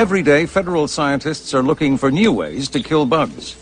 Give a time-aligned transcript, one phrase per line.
[0.00, 3.54] Every day, federal scientists are looking for new ways to kill bugs.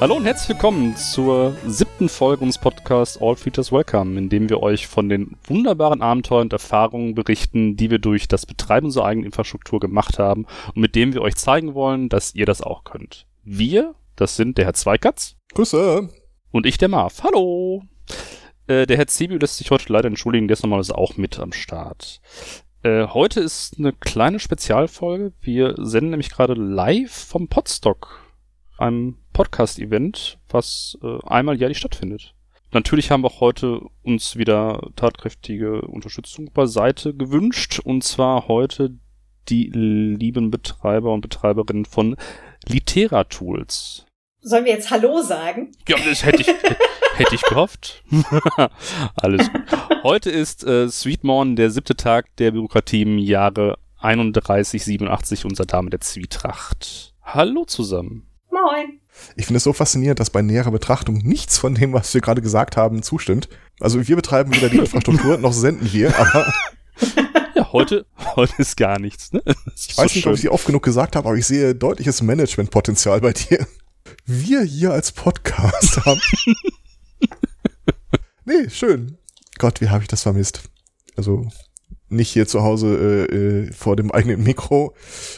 [0.00, 4.62] Hallo und herzlich willkommen zur siebten Folge unseres Podcasts All Features Welcome, in dem wir
[4.62, 9.26] euch von den wunderbaren Abenteuern und Erfahrungen berichten, die wir durch das Betreiben unserer eigenen
[9.26, 13.26] Infrastruktur gemacht haben und mit dem wir euch zeigen wollen, dass ihr das auch könnt.
[13.42, 15.34] Wir, das sind der Herr Zweikatz.
[15.54, 16.08] Grüße.
[16.52, 17.24] Und ich, der Marv.
[17.24, 17.82] Hallo.
[18.68, 21.52] Äh, der Herr Zebi lässt sich heute leider entschuldigen, der ist normalerweise auch mit am
[21.52, 22.20] Start.
[22.84, 25.32] Äh, heute ist eine kleine Spezialfolge.
[25.40, 28.20] Wir senden nämlich gerade live vom Podstock,
[28.78, 32.34] einem Podcast-Event, was äh, einmal jährlich stattfindet.
[32.72, 38.98] Natürlich haben wir auch heute uns wieder tatkräftige Unterstützung beiseite gewünscht, und zwar heute
[39.48, 42.16] die lieben Betreiber und Betreiberinnen von
[42.66, 44.06] Litera Tools.
[44.40, 45.70] Sollen wir jetzt Hallo sagen?
[45.86, 46.48] Ja, das hätte ich,
[47.14, 48.02] hätte ich gehofft.
[49.14, 49.62] Alles gut.
[50.02, 56.00] Heute ist äh, Sweetmorn, der siebte Tag der Bürokratie im Jahre 3187 unser Dame der
[56.00, 57.14] Zwietracht.
[57.22, 58.27] Hallo zusammen.
[58.50, 59.00] Moin.
[59.36, 62.40] Ich finde es so faszinierend, dass bei näherer Betrachtung nichts von dem, was wir gerade
[62.42, 63.48] gesagt haben, zustimmt.
[63.80, 66.52] Also wir betreiben wieder die Infrastruktur, noch senden wir, aber
[67.54, 69.32] Ja, heute, heute ist gar nichts.
[69.32, 69.42] Ne?
[69.76, 73.20] ich weiß nicht, ob ich dir oft genug gesagt habe, aber ich sehe deutliches Managementpotenzial
[73.20, 73.66] bei dir.
[74.24, 76.20] Wir hier als Podcast haben.
[78.44, 79.18] nee, schön.
[79.58, 80.62] Gott, wie habe ich das vermisst.
[81.16, 81.48] Also
[82.08, 84.94] nicht hier zu Hause äh, äh, vor dem eigenen Mikro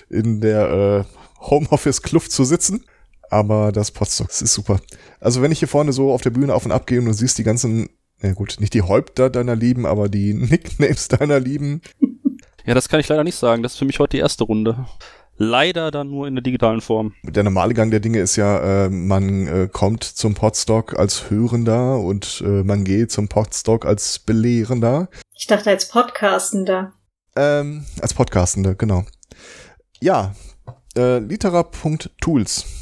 [0.08, 1.05] in der äh,
[1.41, 2.84] Homeoffice-Kluft zu sitzen,
[3.31, 4.81] aber das Potsdok, das ist super.
[5.20, 7.12] Also wenn ich hier vorne so auf der Bühne auf und ab gehe und du
[7.12, 7.89] siehst die ganzen,
[8.20, 11.81] na gut, nicht die Häupter deiner Lieben, aber die Nicknames deiner Lieben.
[12.67, 13.62] Ja, das kann ich leider nicht sagen.
[13.62, 14.84] Das ist für mich heute die erste Runde.
[15.37, 17.15] Leider dann nur in der digitalen Form.
[17.22, 21.99] Der normale Gang der Dinge ist ja, äh, man äh, kommt zum Podstock als Hörender
[21.99, 25.09] und äh, man geht zum Podstock als Belehrender.
[25.34, 26.93] Ich dachte als Podcastender.
[27.37, 29.05] Ähm, als Podcastende, genau.
[30.03, 30.34] Ja,
[30.94, 32.80] äh, litera.tools.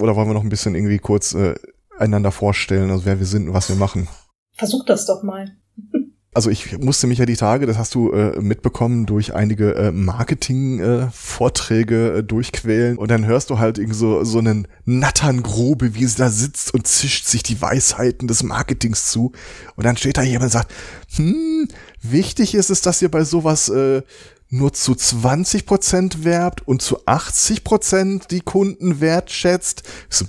[0.00, 1.54] Oder wollen wir noch ein bisschen irgendwie kurz äh,
[1.98, 4.08] einander vorstellen, also wer wir sind und was wir machen?
[4.52, 5.56] Versuch das doch mal.
[6.36, 9.92] Also ich musste mich ja die Tage, das hast du äh, mitbekommen, durch einige äh,
[9.92, 16.16] Marketing-Vorträge äh, durchquälen und dann hörst du halt irgendwie so, so einen Natterngrobe, wie sie
[16.16, 19.30] da sitzt und zischt sich die Weisheiten des Marketings zu
[19.76, 20.72] und dann steht da jemand und sagt,
[21.14, 21.68] hm,
[22.02, 24.02] wichtig ist es, dass ihr bei sowas äh,
[24.48, 29.82] nur zu 20% werbt und zu 80% die Kunden wertschätzt.
[30.08, 30.26] So.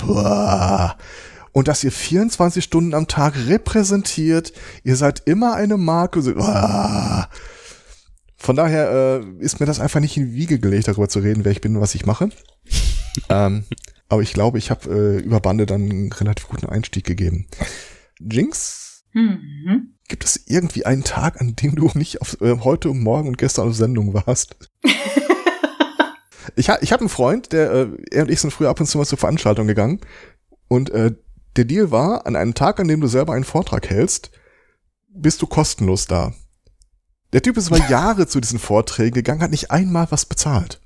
[1.51, 4.53] Und dass ihr 24 Stunden am Tag repräsentiert,
[4.83, 6.21] ihr seid immer eine Marke.
[6.21, 6.33] So.
[8.37, 11.45] Von daher äh, ist mir das einfach nicht in die Wiege gelegt, darüber zu reden,
[11.45, 12.29] wer ich bin und was ich mache.
[13.29, 13.63] ähm,
[14.09, 17.47] aber ich glaube, ich habe äh, über Bande dann einen relativ guten Einstieg gegeben.
[18.19, 19.94] Jinx, Mhm.
[20.07, 23.38] Gibt es irgendwie einen Tag, an dem du nicht auf, äh, heute und morgen und
[23.38, 24.55] gestern auf Sendung warst?
[26.55, 28.85] Ich, ha ich habe einen Freund, der, äh, er und ich sind früher ab und
[28.85, 29.99] zu mal zur Veranstaltung gegangen.
[30.67, 31.13] Und äh,
[31.55, 34.31] der Deal war, an einem Tag, an dem du selber einen Vortrag hältst,
[35.09, 36.33] bist du kostenlos da.
[37.33, 40.81] Der Typ ist über Jahre zu diesen Vorträgen gegangen, hat nicht einmal was bezahlt.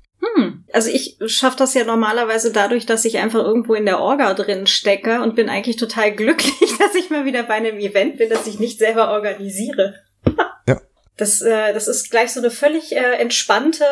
[0.72, 4.66] Also ich schaffe das ja normalerweise dadurch, dass ich einfach irgendwo in der Orga drin
[4.66, 8.46] stecke und bin eigentlich total glücklich, dass ich mal wieder bei einem Event bin, das
[8.46, 9.94] ich nicht selber organisiere.
[10.68, 10.78] Ja.
[11.16, 13.84] Das, äh, das ist gleich so eine völlig äh, entspannte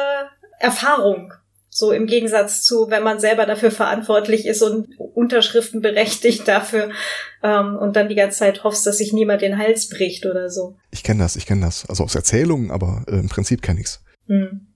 [0.60, 1.32] Erfahrung.
[1.70, 6.90] So im Gegensatz zu, wenn man selber dafür verantwortlich ist und Unterschriften berechtigt dafür
[7.42, 10.76] ähm, und dann die ganze Zeit hoffst, dass sich niemand den Hals bricht oder so.
[10.90, 11.88] Ich kenne das, ich kenne das.
[11.88, 14.02] Also aus Erzählungen, aber äh, im Prinzip kenne ich's.
[14.26, 14.67] Hm.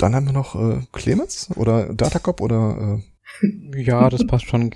[0.00, 3.00] Dann haben wir noch äh, Clemens oder Datacop oder
[3.42, 4.74] äh, Ja, das passt schon.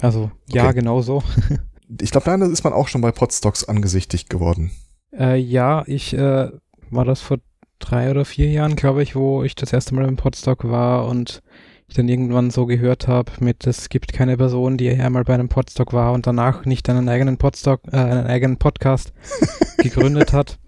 [0.00, 0.76] Also, ja, Okay.
[0.76, 1.22] genau so.
[2.00, 4.70] ich glaube, da ist man auch schon bei Podstocks angesichtigt geworden.
[5.12, 6.50] Äh, ja, ich äh,
[6.90, 7.38] war das vor
[7.80, 11.42] drei oder vier Jahren, glaube ich, wo ich das erste Mal im Podstock war und
[11.88, 15.48] ich dann irgendwann so gehört habe mit, es gibt keine Person, die einmal bei einem
[15.50, 19.12] Podstock war und danach nicht einen eigenen Podstock, äh, einen eigenen Podcast
[19.78, 20.58] gegründet hat.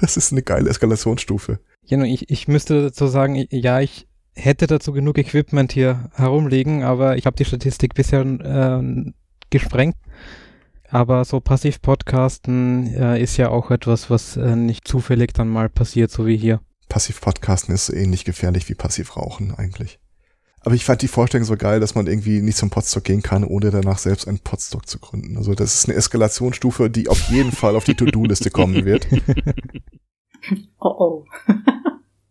[0.00, 1.58] Das ist eine geile Eskalationsstufe.
[1.86, 6.82] Ja, nun, ich, ich müsste dazu sagen, ja, ich hätte dazu genug Equipment hier herumliegen,
[6.82, 9.12] aber ich habe die Statistik bisher äh,
[9.50, 9.96] gesprengt.
[10.88, 16.10] Aber so Passiv-Podcasten äh, ist ja auch etwas, was äh, nicht zufällig dann mal passiert,
[16.10, 16.60] so wie hier.
[16.88, 19.98] Passiv-Podcasten ist so ähnlich gefährlich wie Passiv-Rauchen eigentlich.
[20.60, 23.44] Aber ich fand die Vorstellung so geil, dass man irgendwie nicht zum Podstock gehen kann,
[23.44, 25.36] ohne danach selbst einen Podstock zu gründen.
[25.36, 29.06] Also das ist eine Eskalationsstufe, die auf jeden Fall auf die To-Do-Liste kommen wird.
[30.80, 31.24] Oh oh.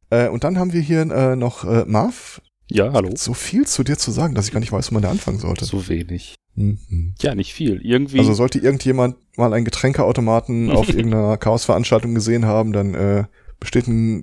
[0.10, 2.40] Äh, und dann haben wir hier äh, noch äh, Marv.
[2.70, 3.10] Ja, hallo.
[3.16, 5.40] So viel zu dir zu sagen, dass ich gar nicht weiß, wo man da anfangen
[5.40, 5.66] sollte.
[5.66, 6.36] So wenig.
[6.54, 7.16] Mhm.
[7.20, 7.82] Ja, nicht viel.
[7.84, 8.20] Irgendwie.
[8.20, 13.24] Also sollte irgendjemand mal einen Getränkeautomaten auf irgendeiner Chaosveranstaltung gesehen haben, dann äh,
[13.60, 14.22] besteht eine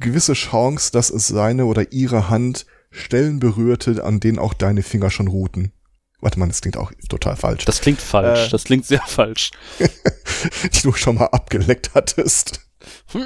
[0.00, 5.10] gewisse Chance, dass es seine oder ihre Hand Stellen berührte, an denen auch deine Finger
[5.10, 5.72] schon ruhten.
[6.20, 7.64] Warte mal, das klingt auch total falsch.
[7.64, 8.48] das klingt falsch.
[8.48, 8.50] Äh.
[8.50, 9.52] das klingt sehr falsch.
[9.78, 12.67] die du schon mal abgeleckt hattest.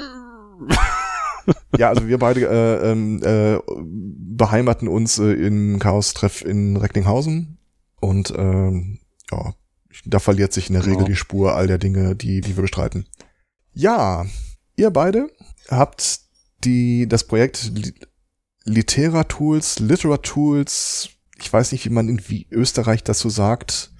[1.77, 7.57] Ja, also wir beide äh, ähm, äh, beheimaten uns äh, im Chaos-Treff in Recklinghausen
[7.99, 9.53] und ähm, ja,
[10.05, 11.05] da verliert sich in der Regel Ja.
[11.07, 13.07] die Spur all der Dinge, die, die wir bestreiten.
[13.73, 14.25] Ja,
[14.77, 15.29] ihr beide
[15.69, 16.21] habt
[16.63, 17.93] die, das Projekt Li
[18.65, 23.91] Literatools, Literatools, ich weiß nicht, wie man in wie Österreich dazu sagt.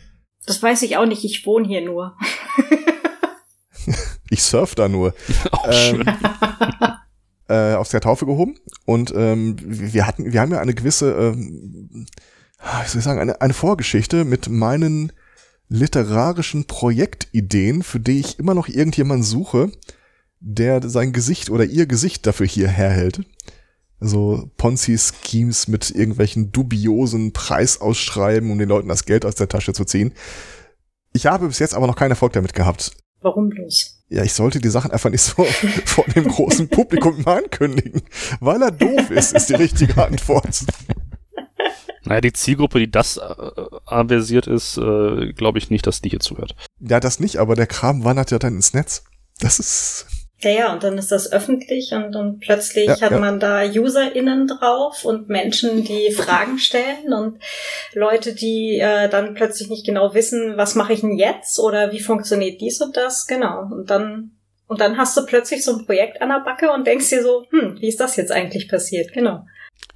[0.46, 2.16] Das weiß ich auch nicht, ich wohne hier nur.
[4.34, 5.14] Ich surf da nur.
[5.52, 6.04] Auch Ähm,
[7.48, 12.08] äh, aus der Taufe gehoben und ähm, wir hatten, wir haben ja eine gewisse, ähm,
[12.58, 15.12] wie soll ich sagen, eine, eine Vorgeschichte mit meinen
[15.70, 19.72] literarischen Projektideen, für die ich immer noch irgendjemanden suche,
[20.40, 23.22] der sein Gesicht oder ihr Gesicht dafür hier herhält.
[24.00, 29.86] So Ponzi-Schemes mit irgendwelchen dubiosen Preisausschreiben, um den Leuten das Geld aus der Tasche zu
[29.86, 30.12] ziehen.
[31.14, 32.94] Ich habe bis jetzt aber noch keinen Erfolg damit gehabt.
[33.24, 34.04] Warum bloß?
[34.10, 35.44] Ja, ich sollte die Sachen einfach nicht so
[35.86, 38.02] vor dem großen Publikum ankündigen.
[38.40, 40.66] Weil er doof ist, ist die richtige Antwort.
[42.04, 43.22] Naja, die Zielgruppe, die das äh,
[43.86, 46.54] aversiert ist, äh, glaube ich nicht, dass die hier zuhört.
[46.80, 49.06] Ja, das nicht, aber der Kram wandert ja dann ins Netz.
[49.40, 50.06] Das ist.
[50.44, 53.20] Ja, ja, und dann ist das öffentlich und, und plötzlich Ja, hat ja.
[53.20, 57.40] man da UserInnen drauf und Menschen, die Fragen stellen und
[57.94, 62.00] Leute, die äh, dann plötzlich nicht genau wissen, was mache ich denn jetzt oder wie
[62.00, 63.68] funktioniert dies und das, genau.
[63.72, 64.32] Und dann
[64.68, 67.46] und dann hast du plötzlich so ein Projekt an der Backe und denkst dir so,
[67.50, 69.14] hm, wie ist das jetzt eigentlich passiert?
[69.14, 69.46] Genau.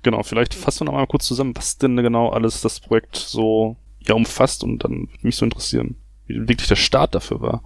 [0.03, 3.77] Genau, vielleicht fassen wir noch mal kurz zusammen, was denn genau alles das Projekt so
[4.01, 5.95] ja umfasst und dann würde mich so interessieren,
[6.25, 7.63] wie wirklich der Start dafür war.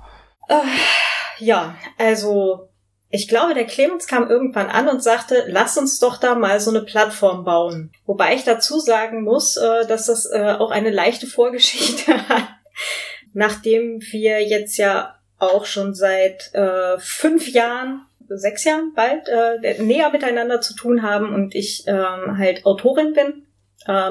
[0.48, 2.70] Äh, ja, also
[3.14, 6.70] ich glaube, der Clemens kam irgendwann an und sagte, lass uns doch da mal so
[6.70, 7.92] eine Plattform bauen.
[8.06, 12.48] Wobei ich dazu sagen muss, äh, dass das äh, auch eine leichte Vorgeschichte hat.
[13.34, 20.10] Nachdem wir jetzt ja auch schon seit äh, fünf Jahren, sechs Jahren bald, äh, näher
[20.12, 23.46] miteinander zu tun haben und ich ähm, halt Autorin bin,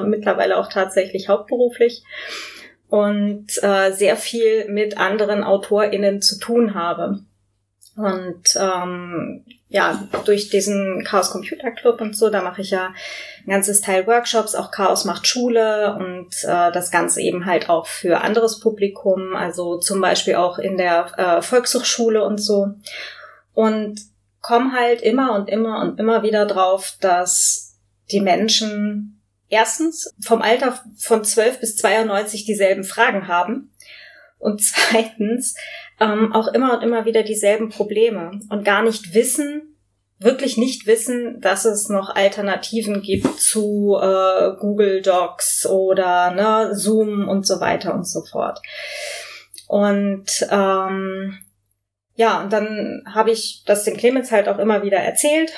[0.03, 2.03] mittlerweile auch tatsächlich hauptberuflich
[2.89, 7.21] und sehr viel mit anderen AutorInnen zu tun habe.
[8.03, 12.93] Und ähm, ja, durch diesen Chaos Computer Club und so, da mache ich ja
[13.45, 17.87] ein ganzes Teil Workshops, auch Chaos macht Schule und äh, das Ganze eben halt auch
[17.87, 22.67] für anderes Publikum, also zum Beispiel auch in der äh, Volkshochschule und so.
[23.53, 24.01] Und
[24.41, 27.77] komme halt immer und immer und immer wieder drauf, dass
[28.11, 33.70] die Menschen erstens vom Alter von 12 bis 92 dieselben Fragen haben
[34.41, 35.55] und zweitens
[35.99, 39.71] ähm, auch immer und immer wieder dieselben Probleme und gar nicht wissen,
[40.21, 47.27] wirklich nicht wissen, dass es noch Alternativen gibt zu äh, Google Docs oder ne, Zoom
[47.27, 48.61] und so weiter und so fort.
[49.67, 51.39] Und ähm,
[52.15, 55.51] ja, und dann habe ich das dem Clemens halt auch immer wieder erzählt.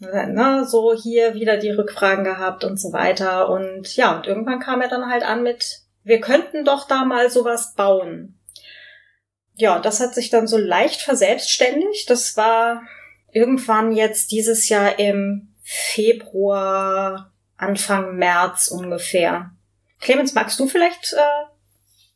[0.00, 3.48] Ne, so hier wieder die Rückfragen gehabt und so weiter.
[3.48, 7.30] Und ja, und irgendwann kam er dann halt an mit, wir könnten doch da mal
[7.30, 8.38] sowas bauen.
[9.54, 12.08] Ja, das hat sich dann so leicht verselbstständigt.
[12.08, 12.82] Das war
[13.32, 19.52] irgendwann jetzt dieses Jahr im Februar, Anfang März ungefähr.
[20.00, 21.46] Clemens, magst du vielleicht äh,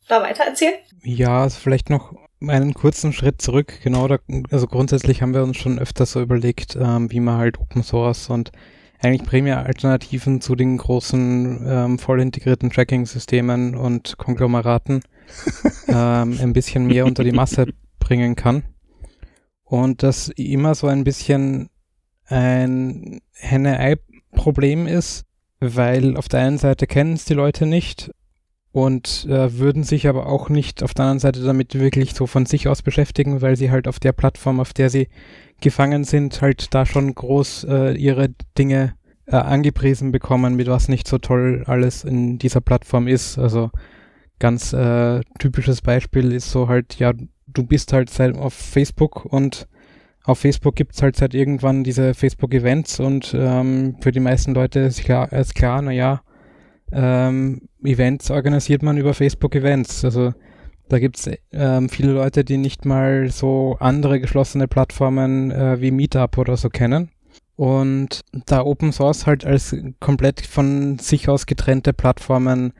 [0.08, 0.78] da weiter erzählen?
[1.04, 3.80] Ja, also vielleicht noch einen kurzen Schritt zurück.
[3.82, 4.18] Genau, da,
[4.50, 8.28] also grundsätzlich haben wir uns schon öfter so überlegt, ähm, wie man halt Open Source
[8.28, 8.50] und
[9.00, 15.02] eigentlich primär Alternativen zu den großen ähm, voll integrierten Tracking-Systemen und Konglomeraten
[15.88, 17.66] ähm, ein bisschen mehr unter die Masse
[17.98, 18.64] bringen kann.
[19.64, 21.68] Und das immer so ein bisschen
[22.26, 25.24] ein Henne-Ei-Problem ist,
[25.60, 28.10] weil auf der einen Seite kennen es die Leute nicht
[28.76, 32.44] und äh, würden sich aber auch nicht auf der anderen Seite damit wirklich so von
[32.44, 35.08] sich aus beschäftigen, weil sie halt auf der Plattform, auf der sie
[35.60, 38.94] gefangen sind, halt da schon groß äh, ihre Dinge
[39.26, 43.38] äh, angepriesen bekommen, mit was nicht so toll alles in dieser Plattform ist.
[43.38, 43.70] Also
[44.38, 47.12] ganz äh, typisches Beispiel ist so halt, ja,
[47.46, 49.66] du bist halt seit auf Facebook und
[50.24, 55.04] auf Facebook gibt's halt seit irgendwann diese Facebook-Events und ähm, für die meisten Leute ist
[55.04, 56.20] klar, ist klar, naja, ja
[56.92, 60.04] ähm, Events organisiert man über Facebook-Events.
[60.04, 60.32] Also
[60.88, 66.38] da gibt's ähm, viele Leute, die nicht mal so andere geschlossene Plattformen äh, wie Meetup
[66.38, 67.10] oder so kennen.
[67.56, 72.72] Und da Open Source halt als komplett von sich aus getrennte Plattformen,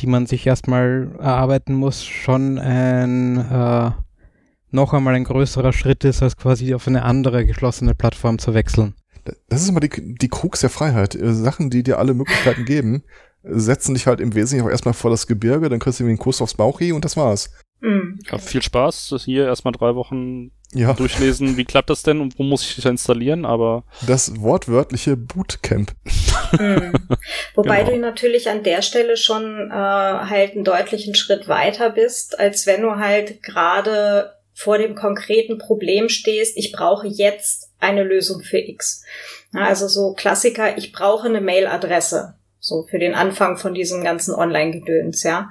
[0.00, 3.90] die man sich erstmal erarbeiten muss, schon ein äh,
[4.70, 8.94] noch einmal ein größerer Schritt ist, als quasi auf eine andere geschlossene Plattform zu wechseln.
[9.48, 11.14] Das ist immer die, die Krux der Freiheit.
[11.14, 13.04] Äh, Sachen, die dir alle Möglichkeiten geben,
[13.44, 16.18] setzen dich halt im Wesentlichen auch erstmal vor das Gebirge, dann kriegst du irgendwie einen
[16.18, 17.50] Kuss aufs Bauchi und das war's.
[17.80, 18.18] Mhm.
[18.30, 19.08] Ja, viel Spaß.
[19.10, 22.76] Das Hier erstmal drei Wochen Ja, durchlesen, wie klappt das denn und wo muss ich
[22.76, 25.92] das installieren, aber das wortwörtliche Bootcamp.
[26.58, 26.92] Mhm.
[27.54, 27.90] Wobei Genau.
[27.92, 32.80] du natürlich an der Stelle schon äh, halt einen deutlichen Schritt weiter bist, als wenn
[32.82, 39.02] du halt gerade vor dem konkreten Problem stehst, ich brauche jetzt eine Lösung für X.
[39.52, 42.34] Also so Klassiker, ich brauche eine Mailadresse.
[42.64, 45.50] So für den Anfang von diesem ganzen Online-Gedöns, ja.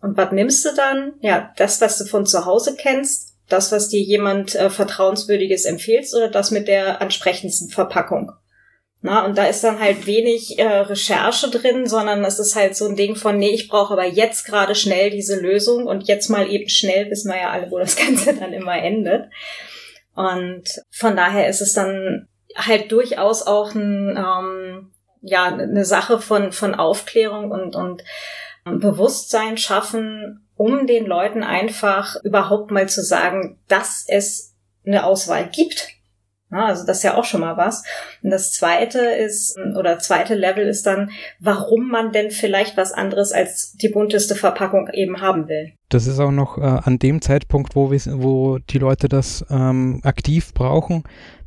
[0.00, 1.12] Und was nimmst du dann?
[1.20, 6.06] Ja, das, was du von zu Hause kennst, das, was dir jemand äh, Vertrauenswürdiges empfiehlt,
[6.16, 8.32] oder das mit der ansprechendsten Verpackung.
[9.02, 12.88] Na, und da ist dann halt wenig äh, Recherche drin, sondern es ist halt so
[12.88, 16.50] ein Ding von, nee, ich brauche aber jetzt gerade schnell diese Lösung und jetzt mal
[16.50, 19.26] eben schnell, wissen wir ja alle, wo das Ganze dann immer endet.
[20.14, 24.93] Und von daher ist es dann halt durchaus auch ein, ähm,
[25.24, 28.04] ja, eine Sache von, von Aufklärung und, und
[28.64, 34.54] Bewusstsein schaffen, um den Leuten einfach überhaupt mal zu sagen, dass es
[34.86, 35.88] eine Auswahl gibt.
[36.50, 37.82] Ja, also das ist ja auch schon mal was.
[38.22, 43.32] Und das zweite ist, oder zweite Level ist dann, warum man denn vielleicht was anderes
[43.32, 45.72] als die bunteste Verpackung eben haben will.
[45.88, 50.00] Das ist auch noch äh, an dem Zeitpunkt, wo, wir, wo die Leute das ähm,
[50.04, 51.02] aktiv brauchen.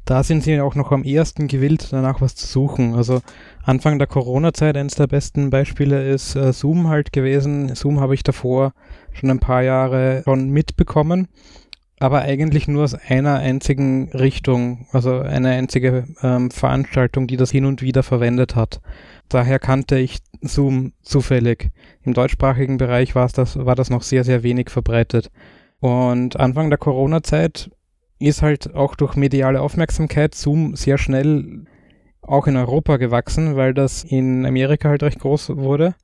[0.08, 2.96] Da sind sie auch noch am ehesten gewillt, danach was zu suchen.
[2.96, 3.20] Also
[3.64, 7.76] Anfang der Corona-Zeit, eines der besten Beispiele ist äh, Zoom halt gewesen.
[7.76, 8.72] Zoom habe ich davor
[9.12, 11.28] schon ein paar Jahre schon mitbekommen,
[12.00, 17.66] aber eigentlich nur aus einer einzigen Richtung, also eine einzige ähm, Veranstaltung, die das hin
[17.66, 18.80] und wieder verwendet hat.
[19.28, 21.70] Daher kannte ich Zoom zufällig.
[22.04, 25.32] Im deutschsprachigen Bereich war, das, war das noch sehr, sehr wenig verbreitet.
[25.82, 27.72] Und Anfang der Corona-Zeit
[28.20, 31.66] ist halt auch durch mediale Aufmerksamkeit Zoom sehr schnell
[32.22, 35.96] auch in Europa gewachsen, weil das in Amerika halt recht groß wurde.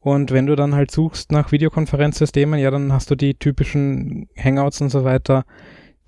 [0.00, 4.80] Und wenn du dann halt suchst nach Videokonferenzsystemen, ja, dann hast du die typischen Hangouts
[4.80, 5.44] und so weiter,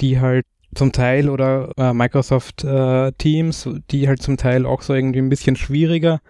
[0.01, 4.95] die halt zum Teil oder äh, Microsoft äh, Teams, die halt zum Teil auch so
[4.95, 6.21] irgendwie ein bisschen schwieriger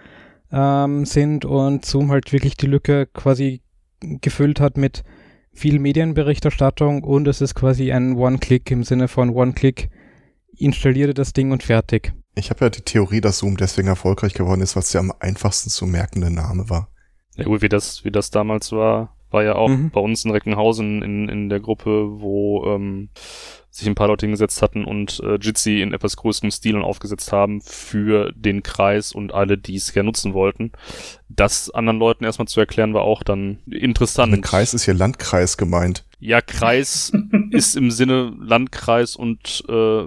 [0.53, 3.63] ähm, sind und Zoom halt wirklich die Lücke quasi
[4.01, 5.03] gefüllt hat mit
[5.55, 9.89] viel Medienberichterstattung und es ist quasi ein One-Click im Sinne von One-Click,
[10.57, 12.13] installiere das Ding und fertig.
[12.35, 15.13] Ich habe ja die Theorie, dass Zoom deswegen erfolgreich geworden ist, weil es der am
[15.21, 16.89] einfachsten zu merkende Name war.
[17.37, 19.91] ja gut, wie das, wie das damals war, war ja auch Mhm.
[19.91, 23.11] bei uns in Recklinghausen in, in der Gruppe, wo ähm,
[23.71, 27.33] sich ein paar Leute hingesetzt hatten und äh, Jitsi in etwas größerem Stil und aufgesetzt
[27.33, 30.71] haben für den Kreis und alle, die es gerne nutzen wollten.
[31.29, 34.33] Das anderen Leuten erstmal zu erklären, war auch dann interessant.
[34.33, 36.05] Ein Kreis ist hier Landkreis gemeint.
[36.21, 37.13] Ja, Kreis
[37.51, 40.05] ist im Sinne Landkreis und äh,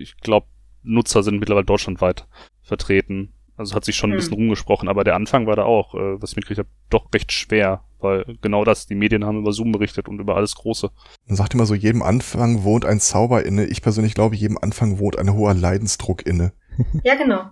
[0.00, 0.46] ich glaube,
[0.84, 2.26] Nutzer sind mittlerweile deutschlandweit
[2.62, 3.32] vertreten.
[3.56, 4.18] Also hat sich schon ein Hm.
[4.18, 7.32] bisschen rumgesprochen, aber der Anfang war da auch, äh, was ich mitgekriegt habe, doch recht
[7.32, 10.90] schwer, weil genau das, die Medien haben über Zoom berichtet und über alles Große.
[11.26, 13.66] Man sagt immer so, jedem Anfang wohnt ein Zauber inne.
[13.66, 16.52] Ich persönlich glaube, jedem Anfang wohnt ein hoher Leidensdruck inne.
[17.04, 17.42] Ja, genau.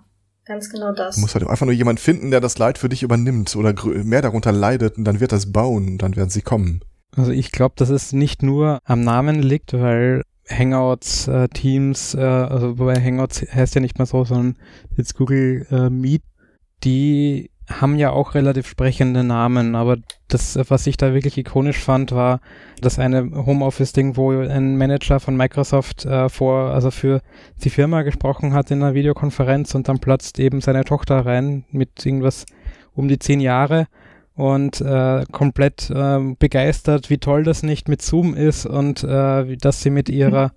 [0.47, 1.17] Ganz genau das.
[1.17, 4.23] Du musst halt einfach nur jemand finden, der das Leid für dich übernimmt oder mehr
[4.23, 6.81] darunter leidet und dann wird das bauen und dann werden sie kommen.
[7.15, 12.21] Also ich glaube, dass es nicht nur am Namen liegt, weil Hangouts, äh, Teams, äh,
[12.21, 14.57] also wobei Hangouts heißt ja nicht mehr so, sondern
[14.97, 16.23] jetzt Google äh, Meet,
[16.85, 19.97] die haben ja auch relativ sprechende Namen, aber
[20.29, 22.41] das, was ich da wirklich ikonisch fand, war
[22.81, 27.21] das eine Homeoffice-Ding, wo ein Manager von Microsoft äh, vor, also für
[27.63, 32.05] die Firma gesprochen hat in einer Videokonferenz und dann platzt eben seine Tochter rein mit
[32.05, 32.47] irgendwas
[32.95, 33.87] um die zehn Jahre
[34.35, 39.83] und äh, komplett äh, begeistert, wie toll das nicht mit Zoom ist und äh, dass
[39.83, 40.53] sie mit ihrer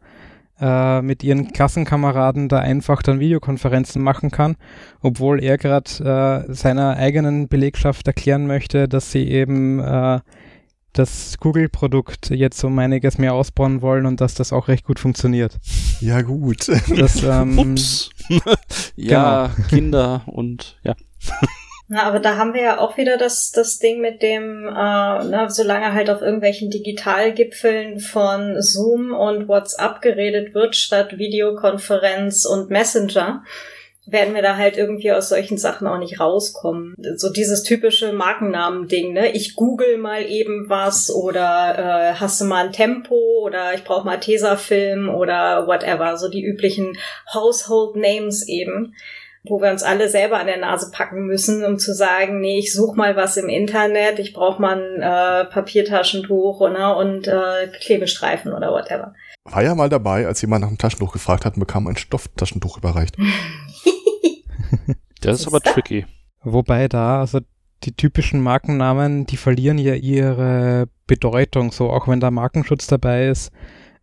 [0.62, 4.56] äh, mit ihren Klassenkameraden da einfach dann Videokonferenzen machen kann,
[5.02, 10.20] obwohl er gerade äh, seiner eigenen Belegschaft erklären möchte, dass sie eben äh,
[10.94, 15.58] das Google-Produkt jetzt um einiges mehr ausbauen wollen und dass das auch recht gut funktioniert.
[16.00, 16.68] Ja, gut.
[16.68, 18.10] Das, ähm, Ups.
[18.96, 20.96] ja, Kinder und ja.
[21.94, 25.50] Na, aber da haben wir ja auch wieder das, das Ding mit dem, äh, na,
[25.50, 33.44] solange halt auf irgendwelchen Digitalgipfeln von Zoom und WhatsApp geredet wird, statt Videokonferenz und Messenger,
[34.06, 36.96] werden wir da halt irgendwie aus solchen Sachen auch nicht rauskommen.
[37.18, 39.34] So dieses typische Markennamen-Ding, ne?
[39.34, 44.06] Ich google mal eben was oder äh, hast du mal ein Tempo oder ich brauche
[44.06, 46.16] mal Tesafilm oder whatever.
[46.16, 46.98] So die üblichen
[47.34, 48.96] Household Names eben
[49.44, 52.74] wo wir uns alle selber an der Nase packen müssen, um zu sagen, nee, ich
[52.74, 58.54] suche mal was im Internet, ich brauche mal ein äh, Papiertaschentuch ne, und äh, Klebestreifen
[58.54, 59.14] oder whatever.
[59.46, 62.78] War ja mal dabei, als jemand nach einem Taschentuch gefragt hat und bekam ein Stofftaschentuch
[62.78, 63.18] überreicht.
[65.22, 66.06] das ist aber tricky.
[66.44, 67.40] Wobei da, also
[67.84, 73.52] die typischen Markennamen, die verlieren ja ihre Bedeutung, so auch wenn da Markenschutz dabei ist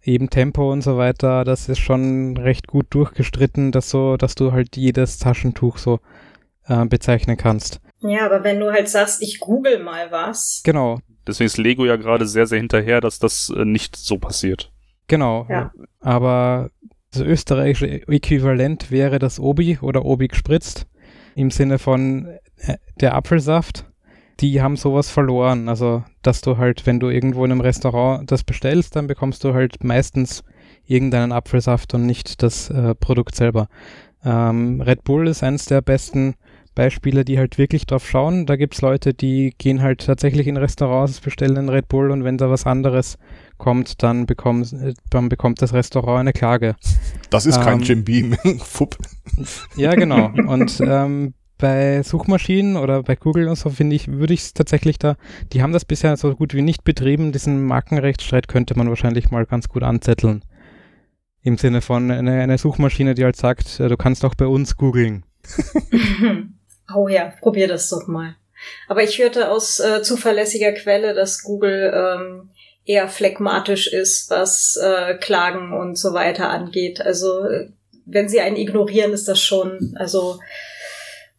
[0.02, 4.52] eben Tempo und so weiter, das ist schon recht gut durchgestritten, dass so, dass du
[4.52, 6.00] halt jedes Taschentuch so
[6.66, 7.80] äh, bezeichnen kannst.
[8.00, 10.62] Ja, aber wenn du halt sagst, ich google mal was.
[10.64, 11.00] Genau.
[11.26, 14.72] Deswegen ist Lego ja gerade sehr, sehr hinterher, dass das äh, nicht so passiert.
[15.08, 15.46] Genau.
[15.48, 15.72] Ja.
[16.00, 16.70] Aber
[17.10, 20.86] das österreichische Äquivalent wäre das Obi oder Obi gespritzt
[21.34, 22.26] im Sinne von
[22.58, 23.84] äh, der Apfelsaft
[24.40, 25.68] die haben sowas verloren.
[25.68, 29.54] Also, dass du halt, wenn du irgendwo in einem Restaurant das bestellst, dann bekommst du
[29.54, 30.44] halt meistens
[30.86, 33.68] irgendeinen Apfelsaft und nicht das äh, Produkt selber.
[34.24, 36.34] Ähm, Red Bull ist eines der besten
[36.78, 38.46] Beispiele, die halt wirklich drauf schauen.
[38.46, 42.38] Da gibt's Leute, die gehen halt tatsächlich in Restaurants, bestellen einen Red Bull und wenn
[42.38, 43.18] da was anderes
[43.56, 44.72] kommt, dann, bekommt,
[45.10, 46.76] dann bekommt das Restaurant eine Klage.
[47.30, 48.32] Das ist kein ähm, Jim Beam.
[48.58, 48.96] Fupp.
[49.76, 50.26] Ja, genau.
[50.46, 54.98] Und ähm, bei Suchmaschinen oder bei Google und so finde ich, würde ich es tatsächlich
[54.98, 55.16] da,
[55.52, 57.32] die haben das bisher so gut wie nicht betrieben.
[57.32, 60.44] Diesen Markenrechtsstreit könnte man wahrscheinlich mal ganz gut anzetteln.
[61.42, 64.76] Im Sinne von eine, eine Suchmaschine, die halt sagt, äh, du kannst auch bei uns
[64.76, 65.24] googeln.
[66.94, 68.36] oh ja, probier das doch mal.
[68.88, 72.50] Aber ich hörte aus äh, zuverlässiger Quelle, dass Google ähm,
[72.84, 77.00] eher phlegmatisch ist, was äh, Klagen und so weiter angeht.
[77.00, 77.68] Also äh,
[78.06, 80.40] wenn sie einen ignorieren, ist das schon, also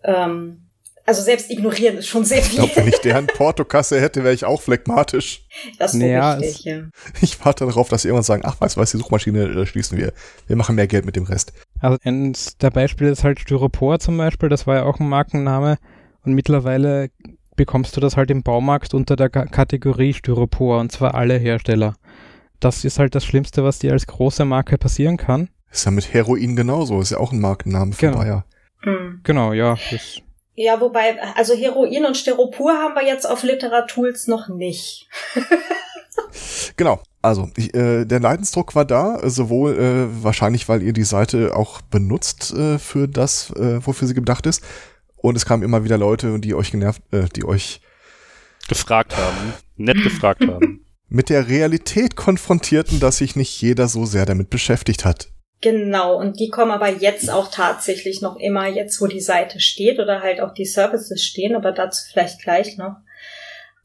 [0.04, 0.70] ähm,
[1.10, 2.64] also selbst ignorieren ist schon sehr viel.
[2.64, 5.44] Ich glaube, wenn ich deren Portokasse hätte, wäre ich auch phlegmatisch.
[5.80, 6.84] Das ist naja, richtig, ja.
[7.20, 9.98] Ich warte darauf, dass sie irgendwann sagen, ach, weißt du was, die Suchmaschine äh, schließen
[9.98, 10.14] wir.
[10.46, 11.52] Wir machen mehr Geld mit dem Rest.
[11.80, 15.80] Also eins der Beispiele ist halt Styropor zum Beispiel, das war ja auch ein Markenname.
[16.24, 17.10] Und mittlerweile
[17.56, 21.96] bekommst du das halt im Baumarkt unter der K Kategorie Styropor und zwar alle Hersteller.
[22.60, 25.50] Das ist halt das Schlimmste, was dir als große Marke passieren kann.
[25.72, 28.20] Ist ja mit Heroin genauso, ist ja auch ein Markenname für genau.
[28.20, 28.46] Bayer.
[28.84, 29.22] Mhm.
[29.24, 29.78] Genau, ja.
[29.92, 30.22] Das
[30.62, 35.08] ja, wobei, also Heroin und Styropor haben wir jetzt auf Literatools noch nicht.
[36.76, 37.02] genau.
[37.22, 41.80] Also, ich, äh, der Leidensdruck war da, sowohl äh, wahrscheinlich, weil ihr die Seite auch
[41.80, 44.62] benutzt äh, für das, äh, wofür sie gedacht ist.
[45.16, 47.80] Und es kamen immer wieder Leute, die euch genervt, äh, die euch
[48.68, 50.86] gefragt haben, nett gefragt haben.
[51.08, 55.30] Mit der Realität konfrontierten, dass sich nicht jeder so sehr damit beschäftigt hat.
[55.62, 60.00] Genau, und die kommen aber jetzt auch tatsächlich noch immer, jetzt wo die Seite steht
[60.00, 62.96] oder halt auch die Services stehen, aber dazu vielleicht gleich noch.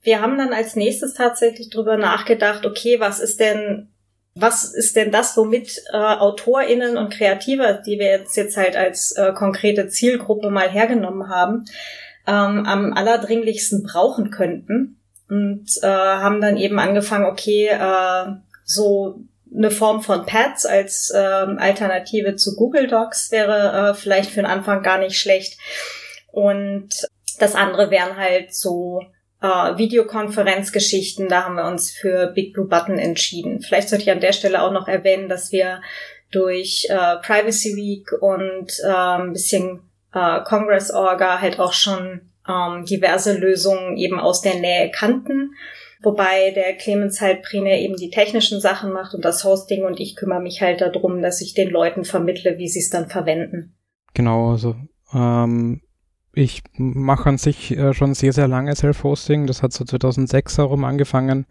[0.02, 3.88] Wir haben dann als nächstes tatsächlich drüber nachgedacht, okay, was ist denn,
[4.36, 9.12] was ist denn das, womit äh, AutorInnen und Kreative, die wir jetzt, jetzt halt als
[9.12, 11.64] äh, konkrete Zielgruppe mal hergenommen haben,
[12.26, 15.00] ähm, am allerdringlichsten brauchen könnten.
[15.28, 18.26] Und äh, haben dann eben angefangen, okay, äh,
[18.64, 24.40] so eine Form von Pads als ähm, Alternative zu Google Docs wäre äh, vielleicht für
[24.40, 25.58] den Anfang gar nicht schlecht.
[26.32, 26.88] Und
[27.38, 29.02] das andere wären halt so
[29.40, 31.28] äh, Videokonferenzgeschichten.
[31.28, 33.60] Da haben wir uns für Big Blue Button entschieden.
[33.60, 35.80] Vielleicht sollte ich an der Stelle auch noch erwähnen, dass wir
[36.30, 42.84] durch äh, Privacy Week und äh, ein bisschen äh, Congress Orga halt auch schon ähm,
[42.84, 45.54] diverse Lösungen eben aus der Nähe kannten
[46.04, 50.16] Wobei der Clemens halt primär eben die technischen Sachen macht und das Hosting und ich
[50.16, 53.74] kümmere mich halt darum, dass ich den Leuten vermittle, wie sie es dann verwenden.
[54.12, 54.76] Genau, also
[55.12, 55.80] ähm,
[56.34, 59.46] ich mache an sich äh, schon sehr, sehr lange Self-Hosting.
[59.46, 61.46] Das hat so 2006 herum angefangen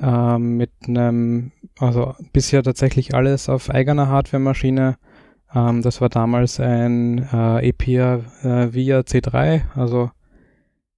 [0.00, 4.96] ähm, mit einem, also bisher tatsächlich alles auf eigener Hardware-Maschine.
[5.54, 10.10] Ähm, das war damals ein äh, API äh, via C3, also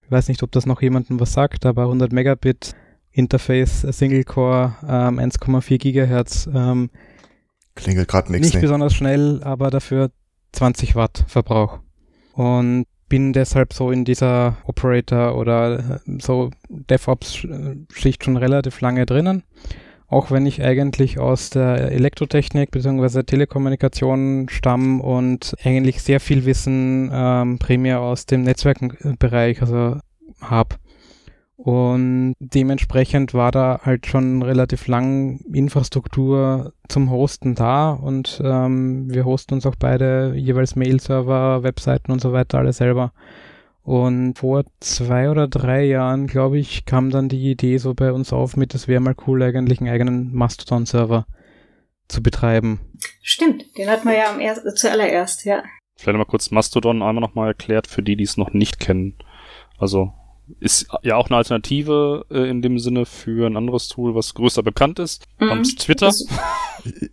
[0.07, 2.77] ich weiß nicht, ob das noch jemandem was sagt, aber 100 Megabit
[3.11, 6.49] Interface, Single Core, ähm, 1,4 Gigahertz.
[6.55, 6.91] Ähm,
[7.75, 8.47] Klingelt gerade nichts.
[8.47, 8.61] Nicht nee.
[8.61, 10.13] besonders schnell, aber dafür
[10.53, 11.81] 20 Watt Verbrauch.
[12.35, 19.43] Und bin deshalb so in dieser Operator oder äh, so DevOps-Schicht schon relativ lange drinnen.
[20.09, 23.25] Auch wenn ich eigentlich aus der Elektrotechnik bzw.
[23.25, 29.97] Telekommunikation stamme und eigentlich sehr viel Wissen ähm, primär aus dem Netzwerkenbereich also
[30.41, 30.77] habe.
[31.57, 39.25] Und dementsprechend war da halt schon relativ lang Infrastruktur zum Hosten da und ähm, wir
[39.25, 43.13] hosten uns auch beide jeweils Mail-Server, Webseiten und so weiter alle selber.
[43.87, 48.33] Und vor zwei oder drei Jahren, glaube ich, kam dann die Idee so bei uns
[48.33, 51.25] auf mit, es wäre mal cool, eigentlich einen eigenen Mastodon-Server
[52.09, 52.81] zu betreiben.
[53.23, 55.63] Stimmt, den hatten wir ja am er zuallererst, ja.
[55.95, 59.15] Vielleicht mal kurz Mastodon einmal nochmal erklärt für die, die es noch nicht kennen.
[59.79, 60.13] Also
[60.59, 64.65] ist ja auch eine Alternative äh, in dem Sinne für ein anderes Tool, was größer
[64.65, 65.47] bekannt ist, mhm.
[65.47, 66.13] namens Twitter.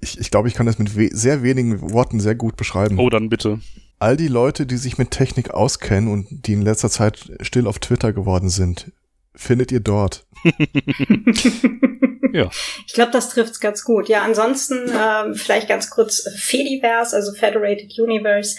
[0.01, 2.97] Ich, ich glaube, ich kann das mit we sehr wenigen Worten sehr gut beschreiben.
[2.97, 3.59] Oh, dann bitte.
[4.03, 7.79] All die Leute, die sich mit Technik auskennen und die in letzter Zeit still auf
[7.79, 8.91] Twitter geworden sind,
[9.33, 10.25] findet ihr dort.
[12.33, 12.49] ja.
[12.85, 14.09] Ich glaube, das trifft's ganz gut.
[14.09, 18.57] Ja, ansonsten äh, vielleicht ganz kurz Fediverse, also Federated Universe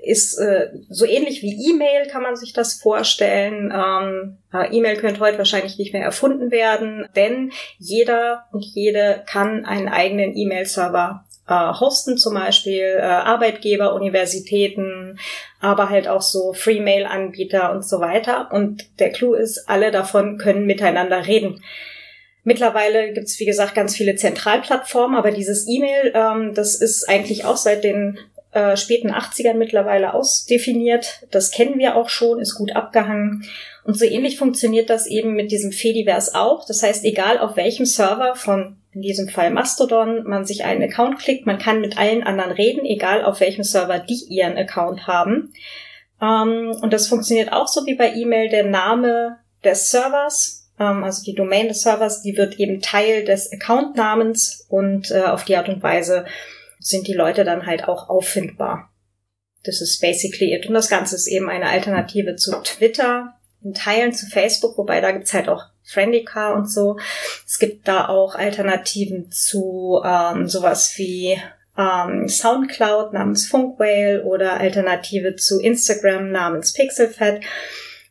[0.00, 3.72] ist äh, so ähnlich wie E-Mail, kann man sich das vorstellen.
[3.72, 9.64] Ähm, äh, E-Mail könnte heute wahrscheinlich nicht mehr erfunden werden, denn jeder und jede kann
[9.64, 15.18] einen eigenen E-Mail-Server äh, hosten, zum Beispiel äh, Arbeitgeber, Universitäten,
[15.60, 18.50] aber halt auch so Free-Mail-Anbieter und so weiter.
[18.52, 21.62] Und der Clou ist, alle davon können miteinander reden.
[22.44, 27.56] Mittlerweile gibt's wie gesagt, ganz viele Zentralplattformen, aber dieses E-Mail, ähm, das ist eigentlich auch
[27.56, 28.18] seit den
[28.52, 31.26] äh, späten 80ern mittlerweile ausdefiniert.
[31.30, 33.44] Das kennen wir auch schon, ist gut abgehangen.
[33.84, 36.66] Und so ähnlich funktioniert das eben mit diesem Fediverse auch.
[36.66, 41.18] Das heißt, egal auf welchem Server von in diesem Fall Mastodon man sich einen Account
[41.18, 45.52] klickt, man kann mit allen anderen reden, egal auf welchem Server die ihren Account haben.
[46.20, 48.50] Ähm, und das funktioniert auch so wie bei E-Mail.
[48.50, 53.50] Der Name des Servers, ähm, also die Domain des Servers, die wird eben Teil des
[53.50, 56.26] Accountnamens und äh, auf die Art und Weise
[56.78, 58.90] sind die Leute dann halt auch auffindbar.
[59.64, 60.66] Das ist basically it.
[60.66, 65.12] Und das Ganze ist eben eine Alternative zu Twitter, in Teilen zu Facebook, wobei da
[65.12, 66.98] gibt's halt auch Friendica und so.
[67.46, 71.40] Es gibt da auch Alternativen zu ähm, sowas wie
[71.76, 77.42] ähm, Soundcloud namens Funkwhale oder Alternative zu Instagram namens Pixelfed.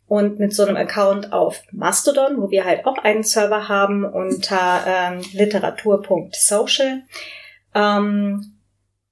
[0.08, 4.84] Und mit so einem Account auf Mastodon, wo wir halt auch einen Server haben unter
[4.86, 7.04] ähm, literatur.social,
[7.74, 8.58] ähm,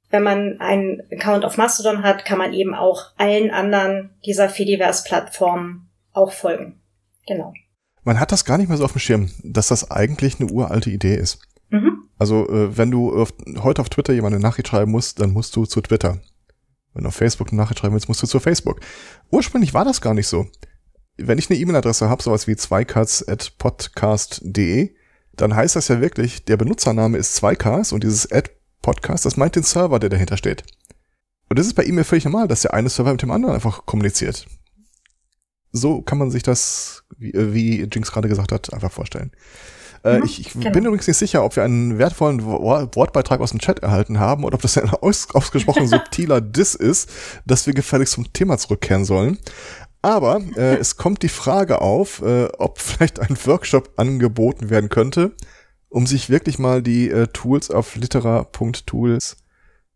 [0.10, 5.90] wenn man einen Account auf Mastodon hat, kann man eben auch allen anderen dieser Fediverse-Plattformen
[6.12, 6.82] auch folgen.
[7.28, 7.54] Genau.
[8.04, 10.90] Man hat das gar nicht mehr so auf dem Schirm, dass das eigentlich eine uralte
[10.90, 11.40] Idee ist.
[11.70, 12.06] Mhm.
[12.18, 15.56] Also, äh, wenn du auf, heute auf Twitter jemand eine Nachricht schreiben musst, dann musst
[15.56, 16.20] du zu Twitter.
[16.94, 18.80] Wenn du auf Facebook eine Nachricht schreiben willst, musst du zu Facebook.
[19.32, 20.48] Ursprünglich war das gar nicht so.
[21.18, 24.96] Wenn ich eine E-Mail-Adresse habe, sowas wie zweikatz.podcast.de,
[25.34, 28.50] dann heißt das ja wirklich, der Benutzername ist zweikatz und dieses Ad
[28.82, 30.64] Podcast, das meint den Server, der dahinter steht.
[31.50, 33.86] Und das ist bei E-Mail völlig normal, dass der eine Server mit dem anderen einfach
[33.86, 34.46] kommuniziert.
[35.72, 39.32] So kann man sich das, wie, äh, wie Jinx gerade gesagt hat, einfach vorstellen.
[40.04, 40.72] Äh, mhm, ich, ich genau.
[40.72, 44.56] bin übrigens nicht sicher, ob wir einen wertvollen Wortbeitrag aus dem Chat erhalten haben oder
[44.56, 47.10] ob das ein aus, ausgesprochen subtiler Diss ist,
[47.46, 49.38] dass wir gefälligst zum Thema zurückkehren sollen.
[50.02, 55.34] Aber äh, es kommt die Frage auf, äh, ob vielleicht ein Workshop angeboten werden könnte,
[55.90, 59.38] um sich wirklich mal die äh, Tools auf litera.tools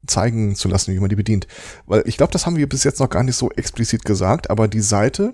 [0.06, 1.48] zeigen zu lassen, wie man die bedient.
[1.86, 4.68] Weil ich glaube, das haben wir bis jetzt noch gar nicht so explizit gesagt, aber
[4.68, 5.34] die Seite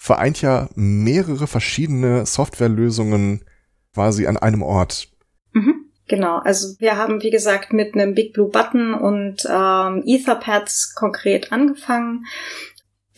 [0.00, 3.44] vereint ja mehrere verschiedene Softwarelösungen
[3.92, 5.08] quasi an einem Ort.
[5.52, 10.94] Mhm, genau, also wir haben, wie gesagt, mit einem Big Blue Button und ähm, Etherpads
[10.94, 12.24] konkret angefangen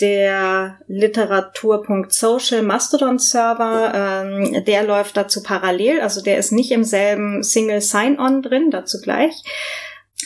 [0.01, 7.45] der Literatur.social Mastodon Server, ähm, der läuft dazu parallel, also der ist nicht im selben
[7.45, 9.35] Single Sign-On drin, dazu gleich.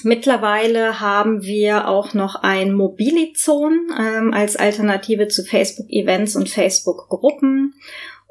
[0.07, 7.75] Mittlerweile haben wir auch noch ein Mobilizon ähm, als Alternative zu Facebook-Events und Facebook-Gruppen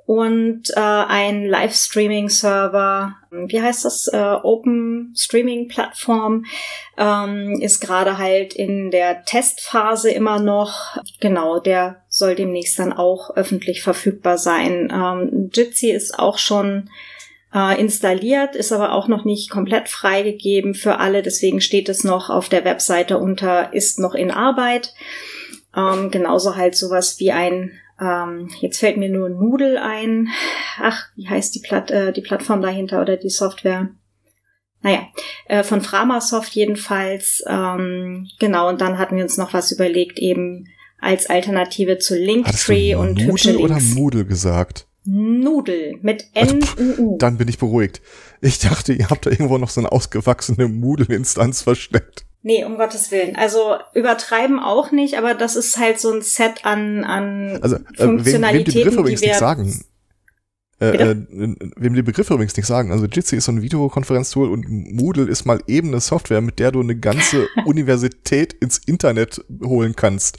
[0.05, 6.45] und äh, ein Livestreaming-Server, wie heißt das, äh, Open Streaming-Plattform,
[6.97, 10.95] ähm, ist gerade halt in der Testphase immer noch.
[11.19, 14.93] Genau, der soll demnächst dann auch öffentlich verfügbar sein.
[14.93, 16.89] Ähm, Jitsi ist auch schon
[17.55, 22.29] äh, installiert, ist aber auch noch nicht komplett freigegeben für alle, deswegen steht es noch
[22.29, 24.93] auf der Webseite unter ist noch in Arbeit.
[25.75, 30.29] Ähm, genauso halt sowas wie ein ähm, jetzt fällt mir nur Noodle ein.
[30.81, 33.89] Ach, wie heißt die, Platt, äh, die Plattform dahinter oder die Software?
[34.81, 35.07] Naja,
[35.45, 37.43] äh, von Framasoft jedenfalls.
[37.47, 40.67] Ähm, genau, und dann hatten wir uns noch was überlegt, eben
[40.99, 43.63] als Alternative zu Linktree und Noodle hübsche Links.
[43.63, 44.87] oder Moodle gesagt?
[45.05, 47.17] Noodle mit N-U-U.
[47.17, 48.01] Dann bin ich beruhigt.
[48.41, 52.25] Ich dachte, ihr habt da irgendwo noch so eine ausgewachsene Moodle-Instanz versteckt.
[52.41, 53.35] Nee, um Gottes Willen.
[53.35, 58.03] Also übertreiben auch nicht, aber das ist halt so ein Set an, an also, äh,
[58.05, 59.85] Funktionalitäten, wem, wem die Begriffe übrigens nicht sagen.
[60.77, 61.27] Äh, Bitte?
[61.31, 62.91] äh, wem die Begriffe übrigens nicht sagen.
[62.91, 66.71] Also Jitsi ist so ein Videokonferenztool und Moodle ist mal eben eine Software, mit der
[66.71, 70.37] du eine ganze Universität ins Internet holen kannst.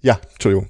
[0.00, 0.68] Ja, Entschuldigung.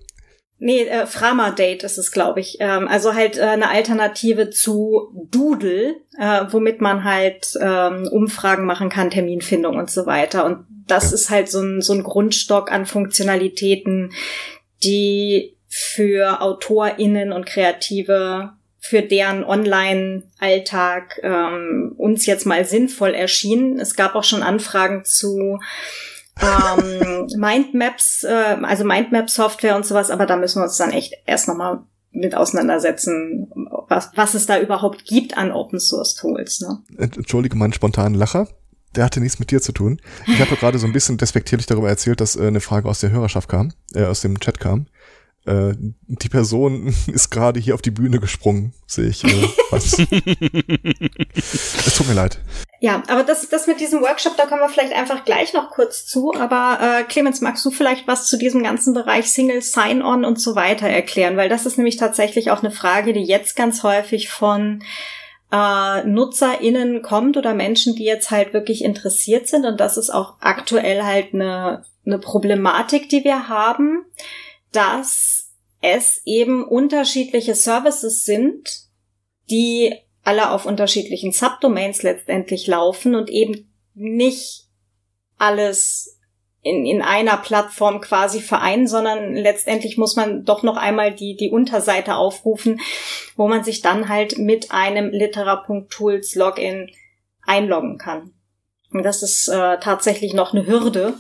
[0.65, 2.59] Nee, äh, Frama-Date ist es, glaube ich.
[2.61, 8.89] Ähm, also halt äh, eine Alternative zu Doodle, äh, womit man halt ähm, Umfragen machen
[8.89, 10.45] kann, Terminfindung und so weiter.
[10.45, 14.13] Und das ist halt so ein, so ein Grundstock an Funktionalitäten,
[14.85, 23.81] die für AutorInnen und Kreative, für deren Online-Alltag ähm, uns jetzt mal sinnvoll erschienen.
[23.81, 25.59] Es gab auch schon Anfragen zu
[26.43, 31.49] ähm, Mindmaps, äh, also Mindmap-Software und sowas, aber da müssen wir uns dann echt erst
[31.49, 33.51] nochmal mit auseinandersetzen,
[33.89, 36.61] was, was es da überhaupt gibt an Open Source Tools.
[36.61, 36.79] Ne?
[36.99, 38.49] Ent- Entschuldige meinen spontanen Lacher.
[38.95, 39.99] Der hatte nichts mit dir zu tun.
[40.27, 43.11] Ich habe gerade so ein bisschen despektierlich darüber erzählt, dass äh, eine Frage aus der
[43.11, 44.87] Hörerschaft kam, äh, aus dem Chat kam.
[45.45, 45.75] Äh,
[46.07, 49.25] die Person ist gerade hier auf die Bühne gesprungen, sehe ich.
[49.25, 49.99] Äh, was.
[51.35, 52.39] es tut mir leid.
[52.81, 56.05] Ja, aber das, das mit diesem Workshop, da kommen wir vielleicht einfach gleich noch kurz
[56.05, 56.35] zu.
[56.35, 60.57] Aber äh, Clemens, magst du vielleicht was zu diesem ganzen Bereich Single Sign-On und so
[60.57, 61.37] weiter erklären?
[61.37, 64.83] Weil das ist nämlich tatsächlich auch eine Frage, die jetzt ganz häufig von
[65.53, 69.65] äh, NutzerInnen kommt oder Menschen, die jetzt halt wirklich interessiert sind.
[69.65, 74.05] Und das ist auch aktuell halt eine, eine Problematik, die wir haben,
[74.73, 78.69] dass es eben unterschiedliche Services sind,
[79.51, 84.69] die alle auf unterschiedlichen Subdomains letztendlich laufen und eben nicht
[85.37, 86.19] alles
[86.63, 91.51] in, in einer Plattform quasi vereinen, sondern letztendlich muss man doch noch einmal die, die
[91.51, 92.81] Unterseite aufrufen,
[93.37, 96.91] wo man sich dann halt mit einem litera.tools Login
[97.45, 98.33] einloggen kann.
[99.03, 101.15] Das ist äh, tatsächlich noch eine Hürde,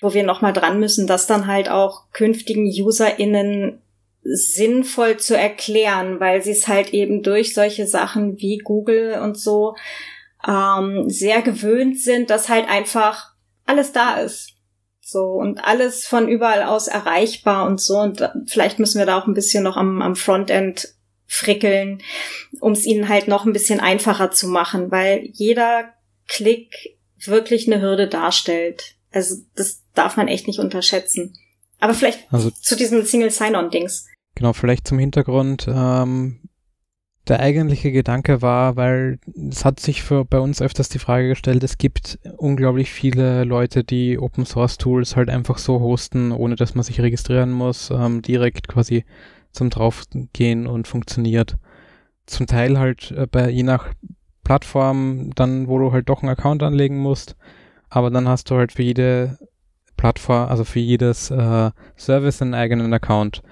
[0.00, 3.80] wo wir noch mal dran müssen, das dann halt auch künftigen UserInnen
[4.24, 9.74] sinnvoll zu erklären, weil sie es halt eben durch solche Sachen wie Google und so
[10.46, 13.32] ähm, sehr gewöhnt sind, dass halt einfach
[13.66, 14.50] alles da ist.
[15.00, 17.96] So und alles von überall aus erreichbar und so.
[17.98, 20.88] Und da- vielleicht müssen wir da auch ein bisschen noch am, am Frontend
[21.26, 22.00] frickeln,
[22.60, 25.84] um es ihnen halt noch ein bisschen einfacher zu machen, weil jeder
[26.28, 26.96] Klick
[27.28, 28.96] wirklich eine Hürde darstellt.
[29.10, 31.34] Also das darf man echt nicht unterschätzen.
[31.80, 34.06] Aber vielleicht Also zu diesem Single Sign-On-Dings.
[34.34, 35.66] Genau, vielleicht zum Hintergrund.
[35.68, 36.40] Ähm,
[37.28, 41.62] der eigentliche Gedanke war, weil es hat sich für bei uns öfters die Frage gestellt,
[41.62, 46.74] es gibt unglaublich viele Leute, die Open Source Tools halt einfach so hosten, ohne dass
[46.74, 49.04] man sich registrieren muss, ähm, direkt quasi
[49.52, 51.58] zum draufgehen und funktioniert.
[52.26, 53.92] Zum Teil halt äh, bei je nach
[54.44, 57.36] Plattform dann, wo du halt doch einen Account anlegen musst,
[57.88, 59.38] aber dann hast du halt für jede
[59.96, 63.42] Plattform, also für jedes äh, Service einen eigenen Account.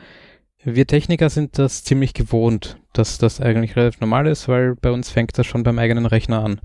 [0.63, 5.09] Wir Techniker sind das ziemlich gewohnt, dass das eigentlich relativ normal ist, weil bei uns
[5.09, 6.61] fängt das schon beim eigenen Rechner an.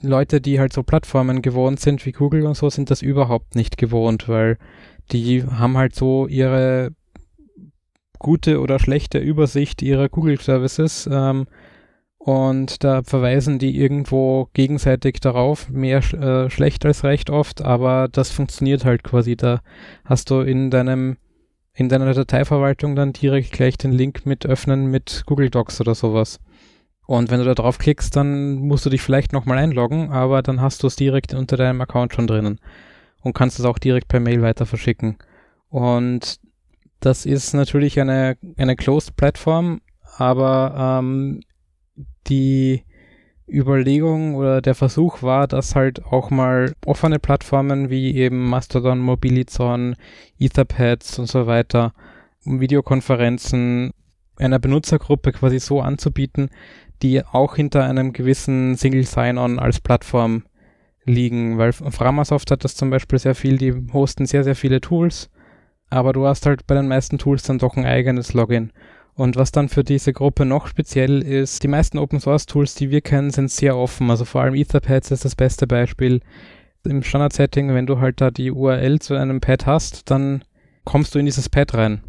[0.00, 3.76] Leute, die halt so Plattformen gewohnt sind wie Google und so, sind das überhaupt nicht
[3.76, 4.56] gewohnt, weil
[5.12, 6.92] die haben halt so ihre
[8.18, 11.46] gute oder schlechte Übersicht ihrer Google-Services ähm,
[12.22, 18.30] und da verweisen die irgendwo gegenseitig darauf, mehr äh, schlecht als recht oft, aber das
[18.30, 19.36] funktioniert halt quasi.
[19.36, 19.62] Da
[20.04, 21.16] hast du in deinem
[21.72, 26.40] in deiner Dateiverwaltung dann direkt gleich den Link mit öffnen mit Google Docs oder sowas.
[27.06, 30.82] Und wenn du da draufklickst, dann musst du dich vielleicht nochmal einloggen, aber dann hast
[30.82, 32.60] du es direkt unter deinem Account schon drinnen
[33.22, 35.16] und kannst es auch direkt per Mail weiter verschicken.
[35.70, 36.38] Und
[37.00, 39.80] das ist natürlich eine, eine Closed Plattform,
[40.18, 41.40] aber ähm,
[42.30, 42.84] die
[43.48, 49.96] Überlegung oder der Versuch war, dass halt auch mal offene Plattformen wie eben Mastodon, Mobilizon,
[50.38, 51.92] Etherpads und so weiter,
[52.44, 53.90] um Videokonferenzen
[54.36, 56.48] einer Benutzergruppe quasi so anzubieten,
[57.02, 60.44] die auch hinter einem gewissen Single Sign-On als Plattform
[61.04, 65.30] liegen, weil Framasoft hat das zum Beispiel sehr viel, die hosten sehr, sehr viele Tools,
[65.88, 68.72] aber du hast halt bei den meisten Tools dann doch ein eigenes Login.
[69.20, 72.90] Und was dann für diese Gruppe noch speziell ist, die meisten Open Source Tools, die
[72.90, 74.08] wir kennen, sind sehr offen.
[74.08, 76.22] Also vor allem Etherpads ist das beste Beispiel.
[76.84, 80.42] Im Standard-Setting, wenn du halt da die URL zu einem Pad hast, dann
[80.84, 82.00] kommst du in dieses Pad rein.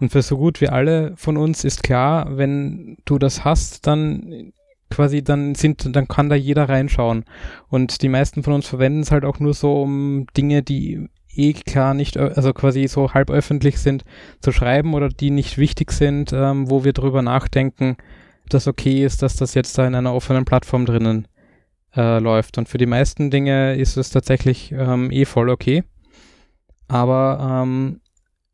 [0.00, 4.54] Und für so gut wie alle von uns ist klar, wenn du das hast, dann
[4.88, 7.26] quasi dann sind, dann kann da jeder reinschauen.
[7.68, 11.52] Und die meisten von uns verwenden es halt auch nur so, um Dinge, die eh
[11.52, 14.04] klar nicht, also quasi so halb öffentlich sind,
[14.40, 17.96] zu schreiben oder die nicht wichtig sind, ähm, wo wir drüber nachdenken,
[18.48, 21.28] dass okay ist, dass das jetzt da in einer offenen Plattform drinnen
[21.94, 22.58] äh, läuft.
[22.58, 25.84] Und für die meisten Dinge ist es tatsächlich ähm, eh voll okay.
[26.88, 28.00] Aber ähm,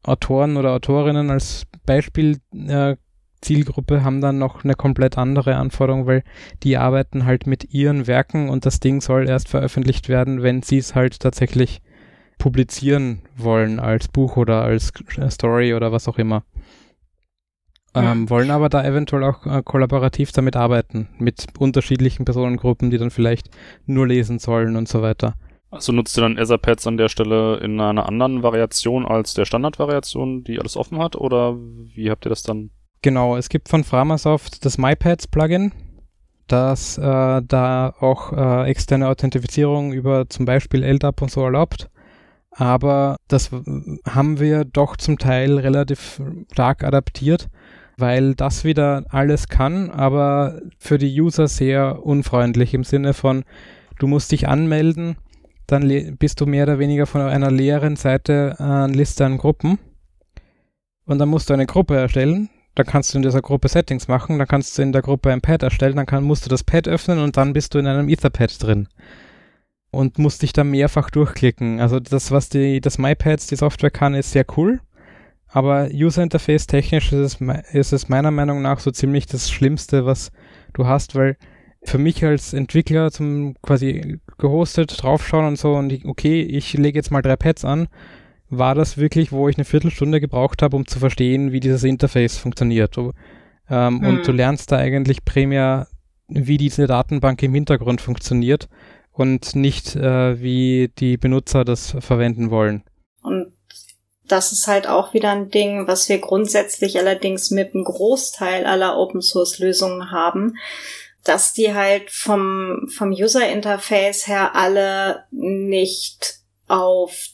[0.03, 2.97] Autoren oder Autorinnen als Beispiel äh,
[3.41, 6.25] Zielgruppe haben dann noch eine komplett andere Anforderung, weil
[6.63, 10.79] die arbeiten halt mit ihren Werken und das Ding soll erst veröffentlicht werden, wenn sie
[10.79, 11.83] es halt tatsächlich
[12.39, 14.93] publizieren wollen als Buch oder als
[15.31, 16.45] Story oder was auch immer.
[17.97, 23.11] Ähm, wollen aber da eventuell auch äh, kollaborativ damit arbeiten, mit unterschiedlichen Personengruppen, die dann
[23.11, 23.51] vielleicht
[23.87, 25.35] nur lesen sollen und so weiter.
[25.71, 30.43] Also nutzt ihr dann Etherpads an der Stelle in einer anderen Variation als der Standardvariation,
[30.43, 32.71] die alles offen hat, oder wie habt ihr das dann?
[33.03, 35.73] Genau, es gibt von Framasoft das MyPads-Plugin,
[36.49, 41.91] das äh, da auch äh, externe Authentifizierung über zum Beispiel LDAP und so erlaubt.
[42.57, 43.51] Aber das
[44.09, 47.49] haben wir doch zum Teil relativ stark adaptiert
[47.97, 53.45] weil das wieder alles kann, aber für die User sehr unfreundlich im Sinne von,
[53.99, 55.17] du musst dich anmelden,
[55.67, 59.79] dann bist du mehr oder weniger von einer leeren Seite an Liste an Gruppen
[61.07, 62.51] und dann musst du eine Gruppe erstellen.
[62.77, 65.41] Dann kannst du in dieser Gruppe Settings machen, dann kannst du in der Gruppe ein
[65.41, 68.09] Pad erstellen, dann kann, musst du das Pad öffnen und dann bist du in einem
[68.09, 68.89] Etherpad drin
[69.95, 71.81] und musst dich da mehrfach durchklicken.
[71.81, 74.81] Also das, was die, das MyPads, die Software kann, ist sehr cool.
[75.49, 80.05] Aber User Interface technisch ist es, ist es meiner Meinung nach so ziemlich das Schlimmste,
[80.05, 80.33] was
[80.73, 81.37] du hast, weil
[81.85, 86.99] für mich als Entwickler zum quasi gehostet draufschauen und so und ich, okay, ich lege
[86.99, 87.89] jetzt mal drei Pads an,
[88.49, 92.37] war das wirklich, wo ich eine Viertelstunde gebraucht habe, um zu verstehen, wie dieses Interface
[92.37, 92.97] funktioniert.
[92.97, 93.13] Du,
[93.71, 94.09] ähm, hm.
[94.09, 95.87] Und du lernst da eigentlich primär,
[96.29, 98.69] wie diese Datenbank im Hintergrund funktioniert
[99.15, 102.85] und nicht, äh, wie die Benutzer das verwenden wollen.
[103.23, 103.53] Und
[104.27, 108.99] das ist halt auch wieder ein Ding, was wir grundsätzlich allerdings mit einem Großteil aller
[108.99, 110.57] Open Source Lösungen haben,
[111.25, 117.29] dass die halt vom, vom User Interface her alle nicht auf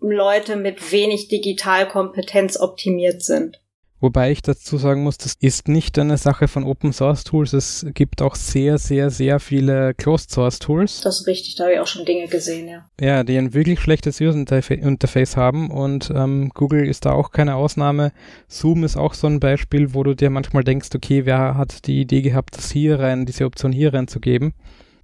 [0.00, 3.60] Leute mit wenig Digitalkompetenz optimiert sind.
[3.98, 7.54] Wobei ich dazu sagen muss, das ist nicht eine Sache von Open Source Tools.
[7.54, 11.00] Es gibt auch sehr, sehr, sehr viele Closed Source Tools.
[11.00, 12.84] Das ist richtig, da habe ich auch schon Dinge gesehen, ja.
[13.00, 14.36] Ja, die ein wirklich schlechtes User
[14.70, 18.12] Interface haben und ähm, Google ist da auch keine Ausnahme.
[18.48, 22.02] Zoom ist auch so ein Beispiel, wo du dir manchmal denkst, okay, wer hat die
[22.02, 24.52] Idee gehabt, das hier rein, diese Option hier reinzugeben?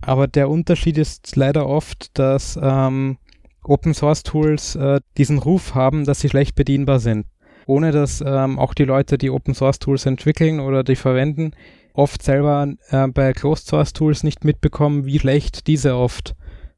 [0.02, 3.16] Aber der Unterschied ist leider oft, dass ähm,
[3.64, 7.24] Open Source Tools äh, diesen Ruf haben, dass sie schlecht bedienbar sind
[7.66, 11.52] ohne dass ähm, auch die Leute, die Open Source Tools entwickeln oder die verwenden,
[11.94, 16.34] oft selber äh, bei Closed Source Tools nicht mitbekommen, wie schlecht diese oft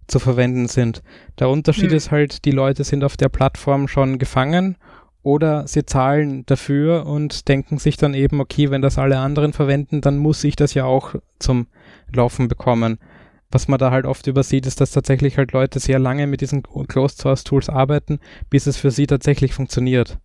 [0.07, 1.03] zu verwenden sind.
[1.39, 1.97] Der Unterschied hm.
[1.97, 4.77] ist halt, die Leute sind auf der Plattform schon gefangen
[5.23, 10.03] oder sie zahlen dafür und denken sich dann eben, okay, wenn das alle anderen verwenden,
[10.03, 11.67] dann muss ich das ja auch zum
[12.13, 12.99] Laufen bekommen.
[13.51, 16.63] Was man da halt oft übersieht, ist, dass tatsächlich halt Leute sehr lange mit diesen
[16.63, 18.19] Closed Source Tools arbeiten,
[18.51, 20.19] bis es für sie tatsächlich funktioniert.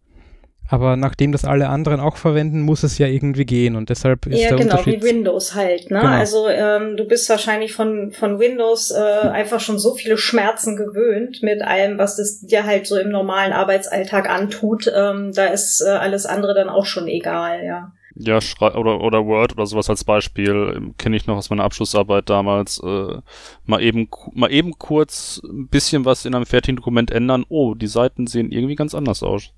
[0.72, 4.40] Aber nachdem das alle anderen auch verwenden, muss es ja irgendwie gehen und deshalb ist
[4.40, 5.02] ja, der genau, Unterschied...
[5.02, 5.90] wie Windows halt.
[5.90, 6.00] Ne?
[6.00, 6.12] Genau.
[6.12, 11.42] Also ähm, du bist wahrscheinlich von, von Windows äh, einfach schon so viele Schmerzen gewöhnt
[11.42, 14.92] mit allem, was das dir halt so im normalen Arbeitsalltag antut.
[14.96, 17.92] Ähm, da ist äh, alles andere dann auch schon egal, ja.
[18.22, 22.80] Ja, oder, oder Word oder sowas als Beispiel, kenne ich noch aus meiner Abschlussarbeit damals.
[22.84, 23.22] Äh,
[23.66, 27.46] mal, eben, mal eben kurz ein bisschen was in einem fertigen Dokument ändern.
[27.48, 29.54] Oh, die Seiten sehen irgendwie ganz anders aus.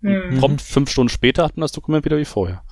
[0.00, 0.38] Mhm.
[0.38, 2.62] Prompt fünf Stunden später hat man das Dokument wieder wie vorher.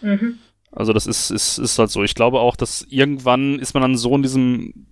[0.00, 0.38] Mhm.
[0.70, 2.02] Also das ist, ist, ist halt so.
[2.02, 4.86] Ich glaube auch, dass irgendwann ist man dann so in diesem,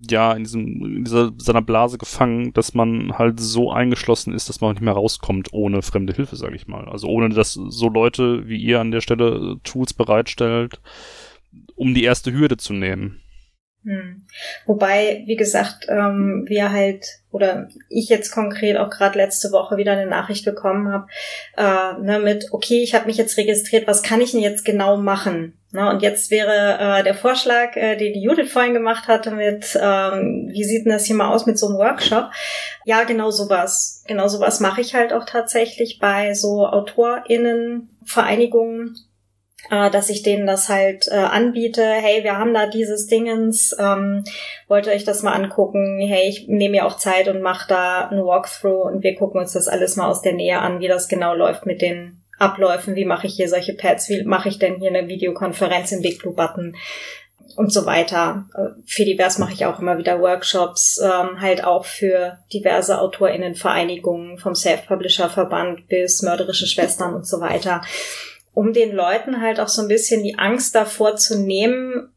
[0.00, 4.60] ja, in diesem, in dieser, seiner Blase gefangen, dass man halt so eingeschlossen ist, dass
[4.60, 6.88] man nicht mehr rauskommt ohne fremde Hilfe, sage ich mal.
[6.88, 10.80] Also ohne, dass so Leute wie ihr an der Stelle Tools bereitstellt,
[11.76, 13.20] um die erste Hürde zu nehmen.
[13.84, 14.24] Hm.
[14.66, 19.92] Wobei, wie gesagt, ähm, wir halt, oder ich jetzt konkret auch gerade letzte Woche wieder
[19.92, 21.06] eine Nachricht bekommen habe,
[21.56, 24.96] äh, ne, mit, okay, ich habe mich jetzt registriert, was kann ich denn jetzt genau
[24.96, 25.56] machen?
[25.70, 29.78] Ne, und jetzt wäre äh, der Vorschlag, äh, den die Judith vorhin gemacht hatte, mit,
[29.80, 32.32] ähm, wie sieht denn das hier mal aus mit so einem Workshop?
[32.84, 34.02] Ja, genau sowas.
[34.08, 38.96] Genau sowas mache ich halt auch tatsächlich bei so AutorInnen-Vereinigungen
[39.70, 41.82] äh, dass ich denen das halt äh, anbiete.
[41.82, 44.24] Hey, wir haben da dieses Dingens, ähm,
[44.68, 46.00] wollt ihr euch das mal angucken?
[46.00, 49.52] Hey, ich nehme mir auch Zeit und mache da ein Walkthrough und wir gucken uns
[49.52, 52.94] das alles mal aus der Nähe an, wie das genau läuft mit den Abläufen.
[52.94, 54.08] Wie mache ich hier solche Pads?
[54.08, 56.76] Wie mache ich denn hier eine Videokonferenz im Big Blue Button?
[57.56, 58.46] und so weiter.
[58.54, 64.38] Äh, für divers mache ich auch immer wieder Workshops, ähm, halt auch für diverse AutorInnenvereinigungen,
[64.38, 67.82] vom Self-Publisher-Verband bis mörderische Schwestern und so weiter
[68.58, 72.12] um den Leuten halt auch so ein bisschen die Angst davor zu nehmen,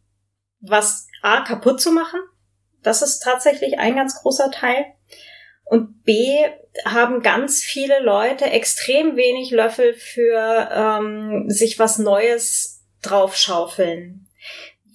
[0.59, 2.19] was A kaputt zu machen.
[2.81, 4.85] Das ist tatsächlich ein ganz großer Teil.
[5.65, 6.39] Und B,
[6.83, 14.27] haben ganz viele Leute extrem wenig Löffel für ähm, sich was Neues draufschaufeln.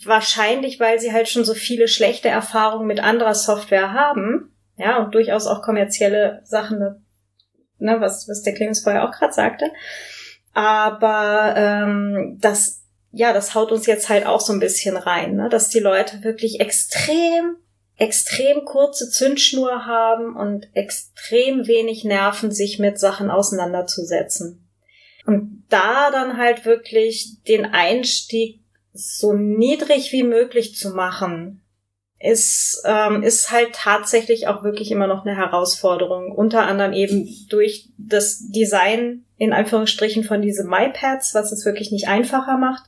[0.04, 5.14] Wahrscheinlich, weil sie halt schon so viele schlechte Erfahrungen mit anderer Software haben, ja, und
[5.14, 7.04] durchaus auch kommerzielle Sachen,
[7.78, 9.70] ne, was, was der Clemens vorher auch gerade sagte.
[10.56, 12.82] Aber ähm, das,
[13.12, 16.24] ja, das haut uns jetzt halt auch so ein bisschen rein, ne, dass die Leute
[16.24, 17.56] wirklich extrem
[17.98, 24.66] extrem kurze Zündschnur haben und extrem wenig Nerven, sich mit Sachen auseinanderzusetzen.
[25.26, 28.60] Und da dann halt wirklich den Einstieg
[28.92, 31.62] so niedrig wie möglich zu machen,
[32.18, 36.32] ist, ähm, ist halt tatsächlich auch wirklich immer noch eine Herausforderung.
[36.32, 42.08] Unter anderem eben durch das Design in Anführungsstrichen von diesen MyPads, was es wirklich nicht
[42.08, 42.84] einfacher macht.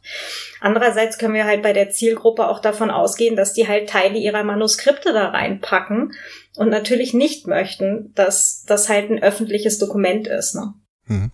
[0.60, 4.44] Andererseits können wir halt bei der Zielgruppe auch davon ausgehen, dass die halt Teile ihrer
[4.44, 6.12] Manuskripte da reinpacken
[6.56, 10.54] und natürlich nicht möchten, dass das halt ein öffentliches Dokument ist.
[10.54, 10.72] Ne?
[11.06, 11.32] Mhm.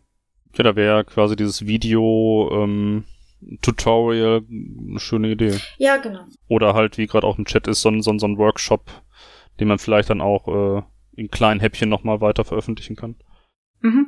[0.57, 3.05] Ja, da wäre quasi dieses Video ähm,
[3.63, 5.59] Tutorial eine schöne Idee.
[5.79, 6.25] Ja, genau.
[6.49, 8.91] Oder halt, wie gerade auch im Chat ist, so ein, so ein, so ein Workshop,
[9.61, 10.83] den man vielleicht dann auch äh,
[11.17, 13.17] in kleinen Häppchen nochmal weiter veröffentlichen kann.
[13.81, 14.07] Mhm.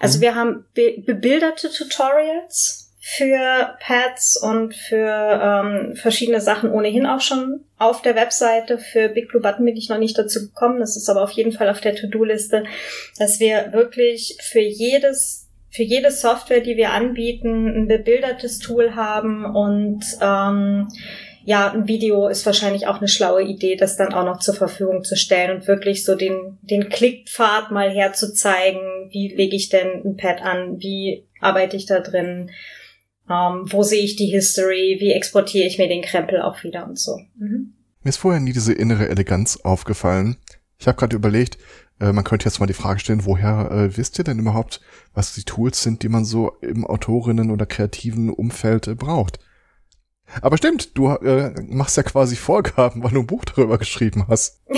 [0.00, 0.22] Also mhm.
[0.22, 7.64] wir haben be bebilderte Tutorials für Pads und für ähm, verschiedene Sachen ohnehin auch schon
[7.78, 8.78] auf der Webseite.
[8.78, 10.78] Für Big Blue Button bin ich noch nicht dazu gekommen.
[10.78, 12.64] Das ist aber auf jeden Fall auf der To-Do-Liste,
[13.18, 19.44] dass wir wirklich für jedes für jede Software, die wir anbieten, ein bebildertes Tool haben
[19.44, 20.88] und ähm,
[21.44, 25.02] ja, ein Video ist wahrscheinlich auch eine schlaue Idee, das dann auch noch zur Verfügung
[25.02, 29.08] zu stellen und wirklich so den, den Klickpfad mal herzuzeigen.
[29.10, 30.78] Wie lege ich denn ein Pad an?
[30.78, 32.50] Wie arbeite ich da drin?
[33.30, 34.98] Ähm, wo sehe ich die History?
[35.00, 37.18] Wie exportiere ich mir den Krempel auch wieder und so?
[37.38, 37.72] Mhm.
[38.02, 40.36] Mir ist vorher nie diese innere Eleganz aufgefallen.
[40.78, 41.56] Ich habe gerade überlegt,
[42.00, 44.80] äh, man könnte jetzt mal die Frage stellen, woher äh, wisst ihr denn überhaupt,
[45.14, 49.40] was die Tools sind, die man so im Autorinnen- oder kreativen Umfeld äh, braucht?
[50.42, 54.60] Aber stimmt, du äh, machst ja quasi Vorgaben, weil du ein Buch darüber geschrieben hast.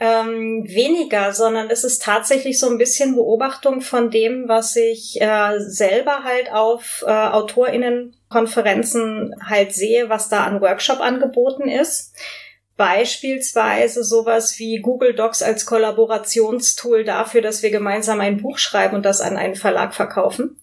[0.00, 5.60] ähm, weniger, sondern es ist tatsächlich so ein bisschen Beobachtung von dem, was ich äh,
[5.60, 12.14] selber halt auf äh, AutorInnenkonferenzen halt sehe, was da an Workshop angeboten ist.
[12.78, 19.04] Beispielsweise sowas wie Google Docs als Kollaborationstool dafür, dass wir gemeinsam ein Buch schreiben und
[19.04, 20.58] das an einen Verlag verkaufen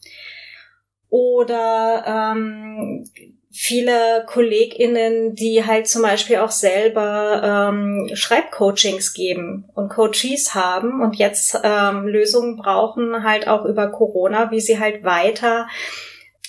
[1.16, 3.09] oder ähm,
[3.51, 11.16] viele KollegInnen, die halt zum Beispiel auch selber ähm, Schreibcoachings geben und Coaches haben und
[11.16, 15.68] jetzt ähm, Lösungen brauchen, halt auch über Corona, wie sie halt weiter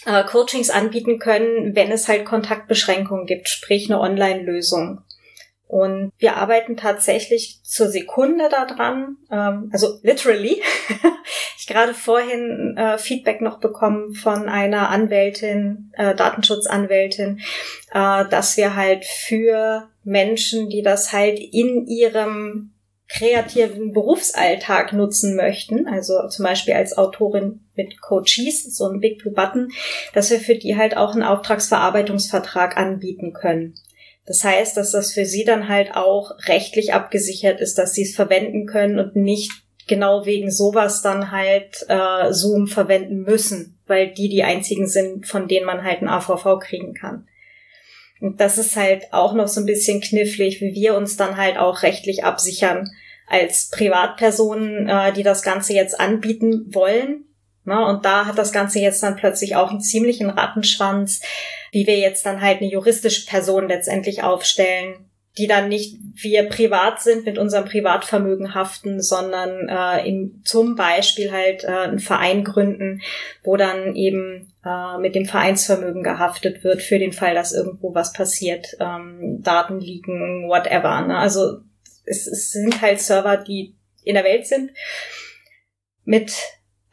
[0.05, 5.03] äh, Coachings anbieten können, wenn es halt Kontaktbeschränkungen gibt, sprich eine Online-Lösung.
[5.67, 10.63] Und wir arbeiten tatsächlich zur Sekunde daran, ähm, also literally.
[11.59, 17.41] ich gerade vorhin äh, Feedback noch bekommen von einer Anwältin, äh, Datenschutzanwältin,
[17.93, 22.73] äh, dass wir halt für Menschen, die das halt in ihrem
[23.09, 29.33] kreativen Berufsalltag nutzen möchten, also zum Beispiel als Autorin mit Coaches, so ein Big Blue
[29.33, 29.69] Button,
[30.13, 33.75] dass wir für die halt auch einen Auftragsverarbeitungsvertrag anbieten können.
[34.27, 38.15] Das heißt, dass das für sie dann halt auch rechtlich abgesichert ist, dass sie es
[38.15, 39.53] verwenden können und nicht
[39.87, 45.47] genau wegen sowas dann halt äh, Zoom verwenden müssen, weil die die einzigen sind, von
[45.47, 47.29] denen man halt ein AVV kriegen kann.
[48.21, 51.59] Und das ist halt auch noch so ein bisschen knifflig, wie wir uns dann halt
[51.59, 52.91] auch rechtlich absichern
[53.29, 57.26] als Privatpersonen, äh, die das Ganze jetzt anbieten wollen.
[57.67, 57.85] Ne?
[57.85, 61.21] Und da hat das Ganze jetzt dann plötzlich auch einen ziemlichen Rattenschwanz,
[61.73, 67.03] wie wir jetzt dann halt eine juristische Person letztendlich aufstellen, die dann nicht wir privat
[67.03, 73.03] sind, mit unserem Privatvermögen haften, sondern äh, in, zum Beispiel halt äh, einen Verein gründen,
[73.43, 78.15] wo dann eben äh, mit dem Vereinsvermögen gehaftet wird für den Fall, dass irgendwo was
[78.15, 81.03] passiert, ähm, Daten liegen, whatever.
[81.03, 81.19] Ne?
[81.19, 81.59] Also
[82.07, 84.71] es, es sind halt Server, die in der Welt sind
[86.05, 86.33] mit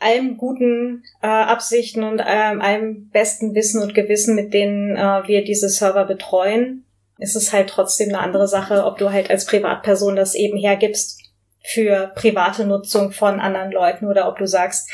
[0.04, 5.44] allem guten äh, Absichten und ähm, allem besten Wissen und Gewissen, mit denen äh, wir
[5.44, 6.86] diese Server betreuen,
[7.18, 11.22] ist es halt trotzdem eine andere Sache, ob du halt als Privatperson das eben hergibst
[11.64, 14.90] für private Nutzung von anderen Leuten oder ob du sagst,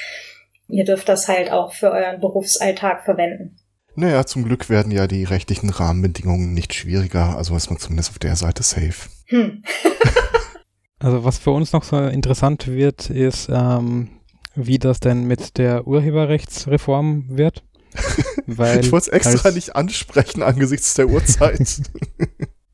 [0.67, 3.57] ihr dürft das halt auch für euren Berufsalltag verwenden.
[3.95, 8.19] Naja, zum Glück werden ja die rechtlichen Rahmenbedingungen nicht schwieriger, also ist man zumindest auf
[8.19, 9.09] der Seite safe.
[9.25, 9.63] Hm.
[10.99, 14.18] also was für uns noch so interessant wird, ist, ähm,
[14.67, 17.63] wie das denn mit der Urheberrechtsreform wird.
[18.45, 21.81] Weil ich wollte es extra nicht ansprechen angesichts der Uhrzeit.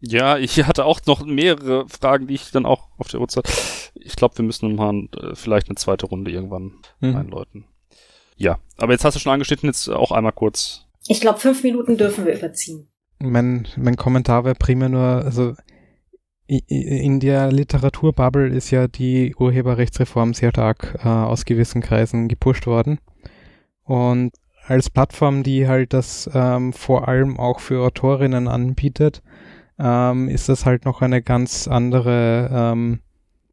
[0.08, 3.52] Ja, ich hatte auch noch mehrere Fragen, die ich dann auch auf der Uhrzeit.
[3.96, 7.16] Ich glaube, wir müssen mal äh, vielleicht eine zweite Runde irgendwann Mhm.
[7.16, 7.66] einläuten.
[8.36, 10.86] Ja, aber jetzt hast du schon angeschnitten, jetzt auch einmal kurz.
[11.08, 12.88] Ich glaube, fünf Minuten dürfen wir überziehen.
[13.18, 15.56] Mein, mein Kommentar wäre primär nur, also
[16.48, 23.00] in der Literaturbubble ist ja die Urheberrechtsreform sehr stark äh, aus gewissen Kreisen gepusht worden.
[23.84, 24.32] Und
[24.68, 29.24] als Plattform, die halt das ähm, vor allem auch für Autorinnen anbietet,
[29.80, 33.00] ähm, ist das halt noch eine ganz andere ähm,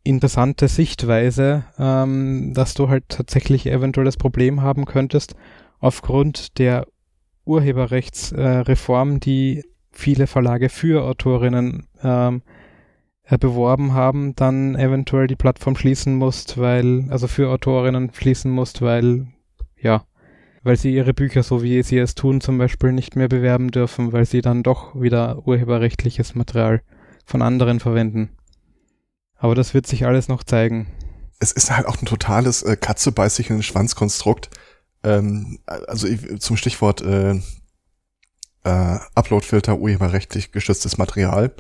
[0.05, 5.34] interessante Sichtweise, ähm, dass du halt tatsächlich eventuell das Problem haben könntest,
[5.80, 6.86] aufgrund der
[7.45, 12.62] Urheberrechtsreform, die viele Verlage für Autorinnen ähm, äh,
[13.29, 19.27] beworben haben, dann eventuell die Plattform schließen musst, weil, also für Autorinnen schließen musst, weil,
[19.81, 20.05] ja,
[20.62, 24.12] weil sie ihre Bücher, so wie sie es tun, zum Beispiel nicht mehr bewerben dürfen,
[24.12, 26.83] weil sie dann doch wieder urheberrechtliches Material
[27.25, 28.31] von anderen verwenden.
[29.37, 30.87] Aber das wird sich alles noch zeigen.
[31.41, 34.51] es ist halt auch ein totales äh, Katze beißt sich in den Schwanz-Konstrukt.
[35.03, 37.41] Ähm, also ich, zum Stichwort äh,
[38.64, 41.53] äh, Uploadfilter, urheberrechtlich geschütztes Material,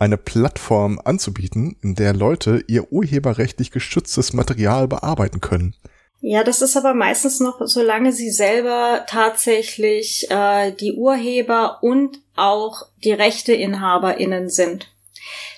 [0.00, 5.74] eine Plattform anzubieten, in der Leute ihr urheberrechtlich geschütztes Material bearbeiten können.
[6.22, 12.82] Ja, das ist aber meistens noch, solange sie selber tatsächlich äh, die Urheber und auch
[13.02, 14.90] die RechteinhaberInnen sind.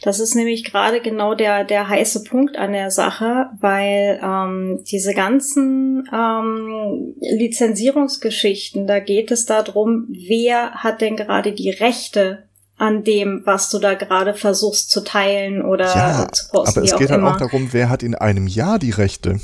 [0.02, 5.14] Das ist nämlich gerade genau der, der heiße Punkt an der Sache, weil ähm, diese
[5.14, 12.48] ganzen ähm, Lizenzierungsgeschichten, da geht es darum, wer hat denn gerade die Rechte
[12.78, 16.96] an dem, was du da gerade versuchst zu teilen oder ja, zu posten, aber es
[16.96, 17.32] geht halt immer.
[17.32, 19.40] auch darum, wer hat in einem Jahr die Rechte.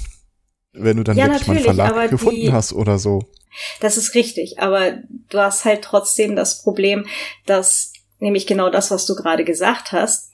[0.72, 3.20] Wenn du dann Ja, wirklich mal einen Verlag die- gefunden hast oder so.
[3.80, 4.98] Das ist richtig, aber
[5.30, 7.06] du hast halt trotzdem das Problem,
[7.46, 10.30] dass nämlich genau das, was du gerade gesagt hast,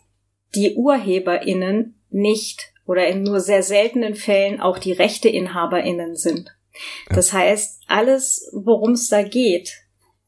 [0.54, 6.54] die UrheberInnen nicht oder in nur sehr seltenen Fällen auch die RechteinhaberInnen sind.
[7.08, 9.83] Das heißt, alles, worum es da geht,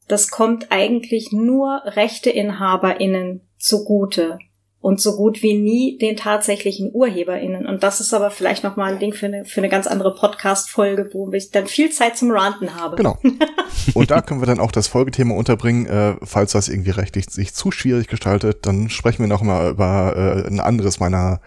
[0.07, 4.39] das kommt eigentlich nur RechteinhaberInnen zugute
[4.79, 7.65] und so gut wie nie den tatsächlichen UrheberInnen.
[7.65, 11.09] Und das ist aber vielleicht nochmal ein Ding für eine, für eine ganz andere Podcast-Folge,
[11.13, 12.95] wo ich dann viel Zeit zum Ranten habe.
[12.95, 13.19] Genau.
[13.93, 15.87] Und da können wir dann auch das Folgethema unterbringen.
[15.87, 20.15] Äh, falls das irgendwie rechtlich sich zu schwierig gestaltet, dann sprechen wir noch mal über
[20.15, 21.41] äh, ein anderes meiner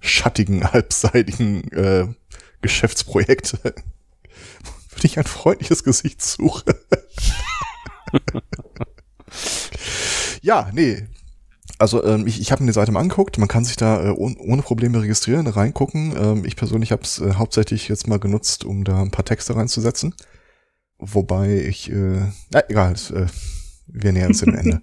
[0.00, 2.06] schattigen, halbseitigen äh,
[2.60, 3.58] Geschäftsprojekte.
[3.62, 6.64] Würde ich ein freundliches Gesicht suche.
[10.42, 11.06] ja, nee.
[11.78, 13.38] Also ähm, ich, ich habe mir die Seite mal angeguckt.
[13.38, 16.14] Man kann sich da äh, ohne, ohne Probleme registrieren, reingucken.
[16.16, 19.56] Ähm, ich persönlich habe es äh, hauptsächlich jetzt mal genutzt, um da ein paar Texte
[19.56, 20.14] reinzusetzen.
[20.98, 22.20] Wobei ich, äh,
[22.52, 23.26] na, egal, äh,
[23.88, 24.82] wir nähern uns dem Ende.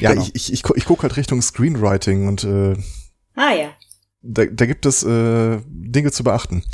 [0.00, 0.22] Ja, Genau.
[0.22, 2.74] ich, ich, ich, gu- ich gucke halt Richtung Screenwriting und äh,
[3.36, 3.70] Ah ja,
[4.22, 6.64] da, da gibt es äh, Dinge zu beachten.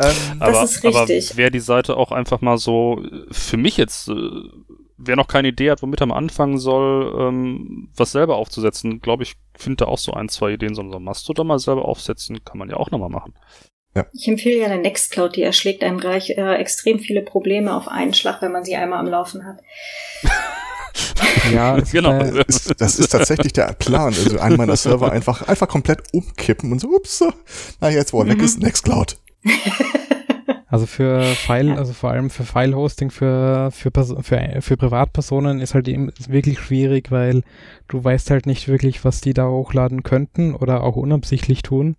[0.00, 1.32] Ähm, Das aber, ist aber richtig.
[1.36, 4.14] wer die Seite auch einfach mal so, äh, für mich jetzt, äh,
[4.96, 9.22] wer noch keine Idee hat, womit er mal anfangen soll, ähm, was selber aufzusetzen, glaube
[9.22, 12.58] ich, findet da auch so ein, zwei Ideen, so ein Mastodon mal selber aufsetzen, kann
[12.58, 13.34] man ja auch nochmal machen.
[14.12, 18.14] ich empfehle ja eine Nextcloud, die erschlägt einem gleich äh, extrem viele Probleme auf einen
[18.14, 19.60] Schlag, wenn man sie einmal am Laufen hat.
[21.52, 22.12] Ja, Genau.
[22.20, 24.06] äh, ist, das ist tatsächlich der Plan.
[24.14, 27.32] Also einen meiner Server einfach, einfach komplett umkippen und so, ups, so,
[27.80, 28.44] na jetzt, wo er weg Mhm.
[28.44, 29.16] ist, Nextcloud.
[30.74, 35.86] Also für File, also vor allem für File-Hosting für, für, für, für Privatpersonen ist halt
[35.86, 37.44] eben wirklich schwierig, weil
[37.86, 41.94] du weißt halt nicht wirklich, was die da hochladen könnten oder auch unabsichtlich tun.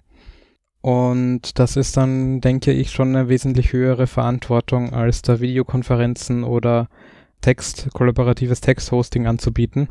[0.81, 6.89] Und das ist dann, denke ich, schon eine wesentlich höhere Verantwortung, als da Videokonferenzen oder
[7.39, 9.87] Text, kollaboratives Texthosting anzubieten.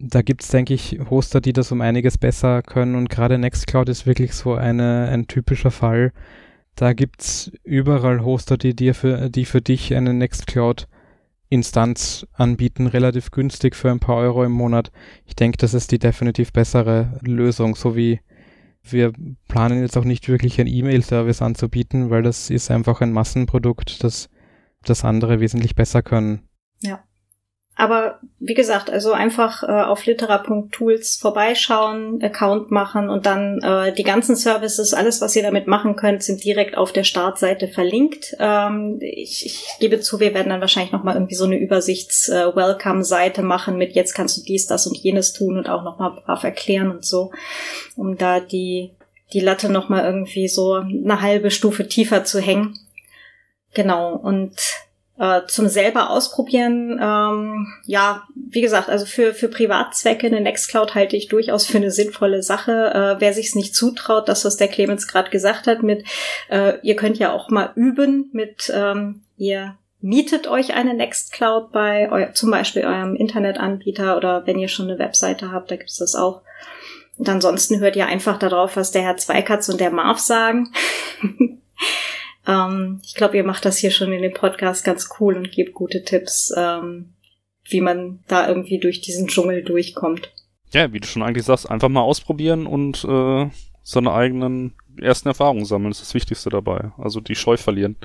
[0.00, 4.06] Da gibt's denke ich, Hoster, die das um einiges besser können und gerade Nextcloud ist
[4.06, 6.12] wirklich so eine, ein typischer Fall,
[6.78, 13.74] da gibt's überall Hoster, die dir für, die für dich eine Nextcloud-Instanz anbieten, relativ günstig
[13.74, 14.92] für ein paar Euro im Monat.
[15.26, 18.20] Ich denke, das ist die definitiv bessere Lösung, so wie
[18.82, 19.12] wir
[19.48, 24.28] planen jetzt auch nicht wirklich einen E-Mail-Service anzubieten, weil das ist einfach ein Massenprodukt, das
[24.84, 26.48] das andere wesentlich besser können.
[27.80, 34.02] Aber wie gesagt, also einfach äh, auf litera.tools vorbeischauen, Account machen und dann äh, die
[34.02, 38.34] ganzen Services, alles, was ihr damit machen könnt, sind direkt auf der Startseite verlinkt.
[38.40, 43.78] Ähm, ich, ich gebe zu, wir werden dann wahrscheinlich nochmal irgendwie so eine Übersichts-Welcome-Seite machen
[43.78, 47.04] mit jetzt kannst du dies, das und jenes tun und auch nochmal brav erklären und
[47.04, 47.30] so,
[47.94, 48.90] um da die,
[49.32, 52.76] die Latte nochmal irgendwie so eine halbe Stufe tiefer zu hängen.
[53.72, 54.56] Genau, und
[55.18, 61.16] äh, zum selber ausprobieren, ähm, ja, wie gesagt, also für, für Privatzwecke eine Nextcloud halte
[61.16, 62.92] ich durchaus für eine sinnvolle Sache.
[62.94, 66.04] Äh, wer sich's nicht zutraut, das, was der Clemens gerade gesagt hat, mit
[66.50, 72.10] äh, ihr könnt ja auch mal üben mit ähm, ihr mietet euch eine Nextcloud bei
[72.12, 76.14] eu zum Beispiel eurem Internetanbieter oder wenn ihr schon eine Webseite habt, da gibt's das
[76.14, 76.42] auch.
[77.16, 80.72] Und ansonsten hört ihr einfach darauf, was der Herr Zweikatz und der Marv sagen.
[82.48, 85.74] ähm, ich glaube, ihr macht das hier schon in dem Podcast ganz cool und gebt
[85.74, 87.14] gute Tipps, ähm,
[87.68, 90.32] wie man da irgendwie durch diesen Dschungel durchkommt.
[90.72, 93.50] Ja, wie du schon eigentlich sagst, einfach mal ausprobieren und äh,
[93.82, 95.90] seine eigenen ersten Erfahrungen sammeln.
[95.90, 96.92] Das ist das Wichtigste dabei.
[96.96, 97.96] Also die Scheu verlieren.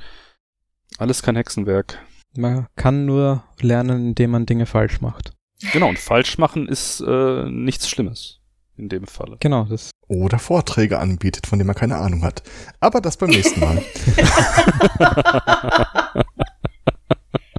[0.97, 1.99] Alles kein Hexenwerk.
[2.35, 5.33] Man kann nur lernen, indem man Dinge falsch macht.
[5.71, 8.42] Genau, und falsch machen ist äh, nichts Schlimmes
[8.84, 9.38] in dem Falle.
[9.39, 9.91] Genau, das.
[10.07, 12.43] Oder Vorträge anbietet, von denen man keine Ahnung hat.
[12.79, 13.77] Aber das beim nächsten Mal.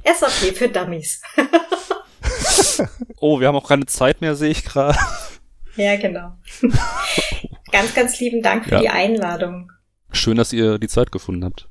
[0.05, 1.21] SAP für Dummies.
[3.19, 4.97] oh, wir haben auch keine Zeit mehr, sehe ich gerade.
[5.75, 6.37] Ja, genau.
[7.71, 8.79] ganz, ganz lieben Dank für Ja.
[8.81, 9.71] die Einladung.
[10.11, 11.69] Schön, dass ihr die Zeit gefunden habt.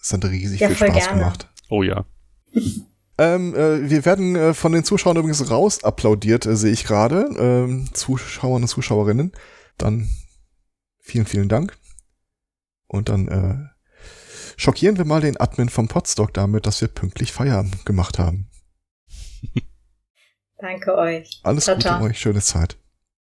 [0.00, 1.18] Es hat riesig Ja, viel voll Spaß gerne.
[1.20, 1.48] gemacht.
[1.70, 2.04] Oh ja.
[3.16, 7.28] Ähm, äh, wir werden äh, von den Zuschauern übrigens raus applaudiert, äh, sehe ich gerade.
[7.38, 9.32] Ähm, Zuschauer und Zuschauerinnen.
[9.78, 10.08] Dann
[11.00, 11.76] vielen, vielen Dank.
[12.86, 13.74] Und dann äh,
[14.56, 18.50] schockieren wir mal den Admin vom Podstock damit, dass wir pünktlich Feierabend gemacht haben.
[20.58, 21.40] Danke euch.
[21.42, 22.02] Alles Ciao, Gute ciao.
[22.04, 22.78] euch, schöne Zeit.